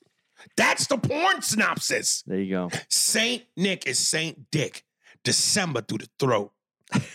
[0.56, 2.24] That's the porn synopsis.
[2.26, 2.70] There you go.
[2.88, 4.86] Saint Nick is Saint Dick.
[5.24, 6.52] December through the throat.
[6.94, 7.06] you know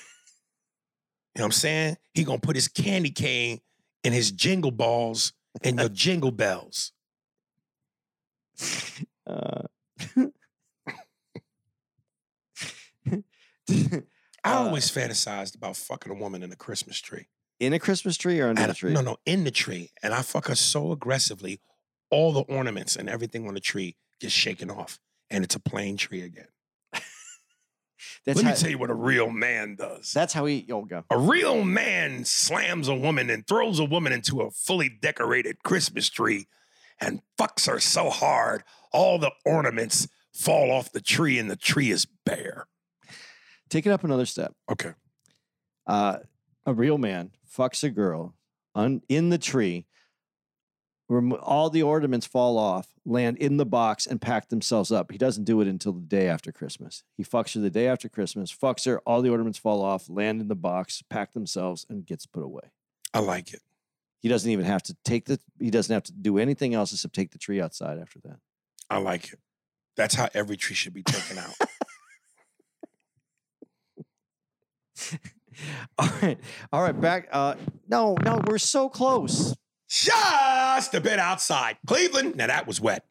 [1.34, 1.96] what I'm saying?
[2.12, 3.61] He gonna put his candy cane
[4.02, 5.32] in his jingle balls
[5.62, 6.92] and your jingle bells.
[9.26, 9.62] Uh,
[14.46, 17.28] I Uh, always fantasized about fucking a woman in a Christmas tree.
[17.61, 18.92] in a Christmas tree or under At the a- tree?
[18.92, 19.90] No, no, in the tree.
[20.02, 21.61] And I fuck her so aggressively,
[22.11, 25.00] all the ornaments and everything on the tree gets shaken off.
[25.30, 26.48] And it's a plain tree again.
[28.24, 30.12] That's Let how, me tell you what a real man does.
[30.12, 30.66] That's how he.
[30.70, 31.05] Oh, go.
[31.11, 36.09] A real man slams a woman and throws a woman into a fully decorated Christmas
[36.09, 36.46] tree
[37.00, 41.90] and fucks her so hard, all the ornaments fall off the tree and the tree
[41.90, 42.66] is bare.
[43.68, 44.55] Take it up another step.
[44.70, 44.92] Okay.
[45.86, 46.18] Uh,
[46.66, 48.34] a real man fucks a girl
[48.74, 49.86] on, in the tree.
[51.09, 55.12] Remo- all the ornaments fall off, land in the box, and pack themselves up.
[55.12, 57.02] He doesn't do it until the day after Christmas.
[57.16, 60.40] He fucks her the day after Christmas, fucks her, all the ornaments fall off, land
[60.40, 62.70] in the box, pack themselves, and gets put away.
[63.12, 63.61] I like it.
[64.20, 65.38] He doesn't even have to take the.
[65.59, 68.38] He doesn't have to do anything else except take the tree outside after that.
[68.88, 69.38] I like it.
[69.96, 71.55] That's how every tree should be taken out.
[75.98, 76.38] All right,
[76.72, 77.28] all right, back.
[77.30, 77.55] Uh,
[77.88, 79.55] no, no, we're so close.
[80.03, 81.76] Just a bit outside.
[81.86, 82.34] Cleveland.
[82.34, 83.05] Now that was wet.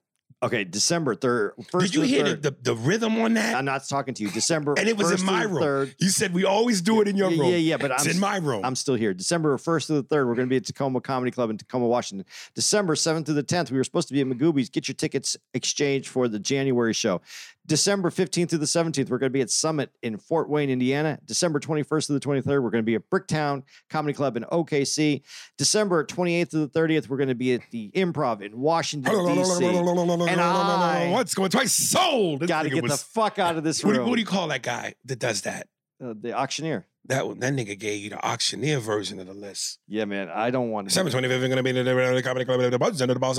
[0.43, 1.53] Okay, December third.
[1.71, 3.55] First Did you hear the, the, the rhythm on that?
[3.55, 4.29] I'm not talking to you.
[4.29, 5.61] December, and it was in my room.
[5.61, 5.95] Third.
[5.99, 7.51] You said we always do it in your yeah, room.
[7.51, 8.65] yeah, yeah, but It's I'm in my room.
[8.65, 9.13] I'm still here.
[9.13, 11.87] December 1st to the 3rd, we're going to be at Tacoma Comedy Club in Tacoma,
[11.87, 12.25] Washington.
[12.55, 14.69] December 7th to the 10th, we were supposed to be at Magooby's.
[14.69, 17.21] Get your tickets exchanged for the January show.
[17.65, 21.17] December 15th to the 17th, we're going to be at Summit in Fort Wayne, Indiana.
[21.25, 25.21] December 21st to the 23rd, we're going to be at Bricktown Comedy Club in OKC.
[25.57, 29.65] December 28th to the 30th, we're going to be at the Improv in Washington, D.C.
[29.65, 32.41] And I- What's going twice sold?
[32.41, 34.09] This Got to nigga get was- the fuck out of this what, do- room.
[34.09, 35.67] what do you call that guy that does that?
[36.03, 36.85] uh, the auctioneer.
[37.07, 39.79] That that nigga gave you the auctioneer version of the list.
[39.87, 40.89] Yeah, man, I don't want to.
[40.89, 43.37] December 25th, going to be in the comedy club, the and the boss,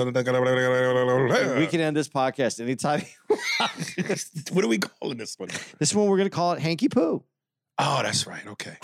[1.59, 3.05] We can end this podcast anytime.
[4.53, 5.49] what are we calling this one?
[5.79, 7.25] this one we're gonna call it Hanky Poo.
[7.79, 8.47] Oh, that's right.
[8.47, 8.77] Okay.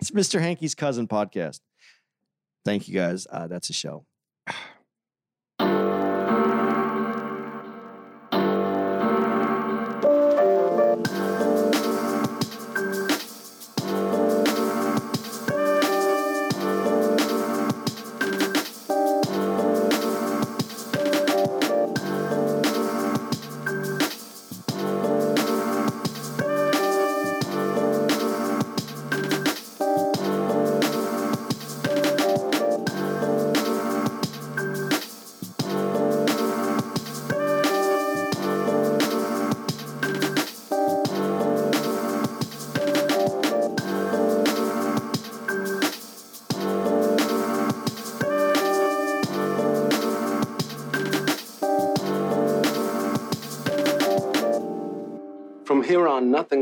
[0.00, 0.40] It's Mr.
[0.40, 1.60] Hanky's cousin podcast.
[2.64, 3.26] Thank you guys.
[3.30, 4.06] Uh, that's a show.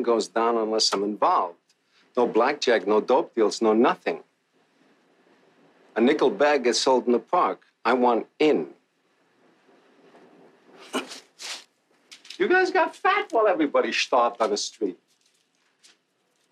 [0.05, 1.59] Goes down unless I'm involved.
[2.17, 4.23] No blackjack, no dope deals, no nothing.
[5.97, 7.63] A nickel bag gets sold in the park.
[7.85, 8.69] I want in.
[12.39, 14.99] you guys got fat while everybody starved on the street.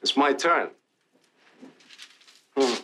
[0.00, 0.70] It's my turn.
[2.56, 2.74] Hmm.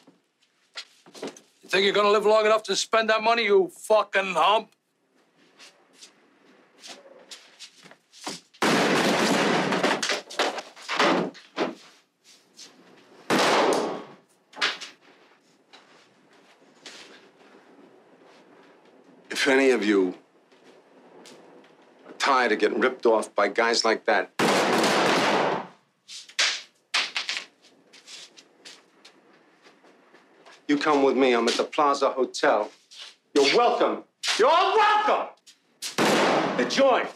[1.62, 4.70] You think you're gonna live long enough to spend that money, you fucking hump?
[19.48, 20.14] If any of you
[22.06, 24.30] are tired of getting ripped off by guys like that,
[30.68, 31.32] you come with me.
[31.32, 32.70] I'm at the Plaza Hotel.
[33.32, 34.04] You're welcome.
[34.38, 35.28] You're all welcome
[36.58, 37.06] to join.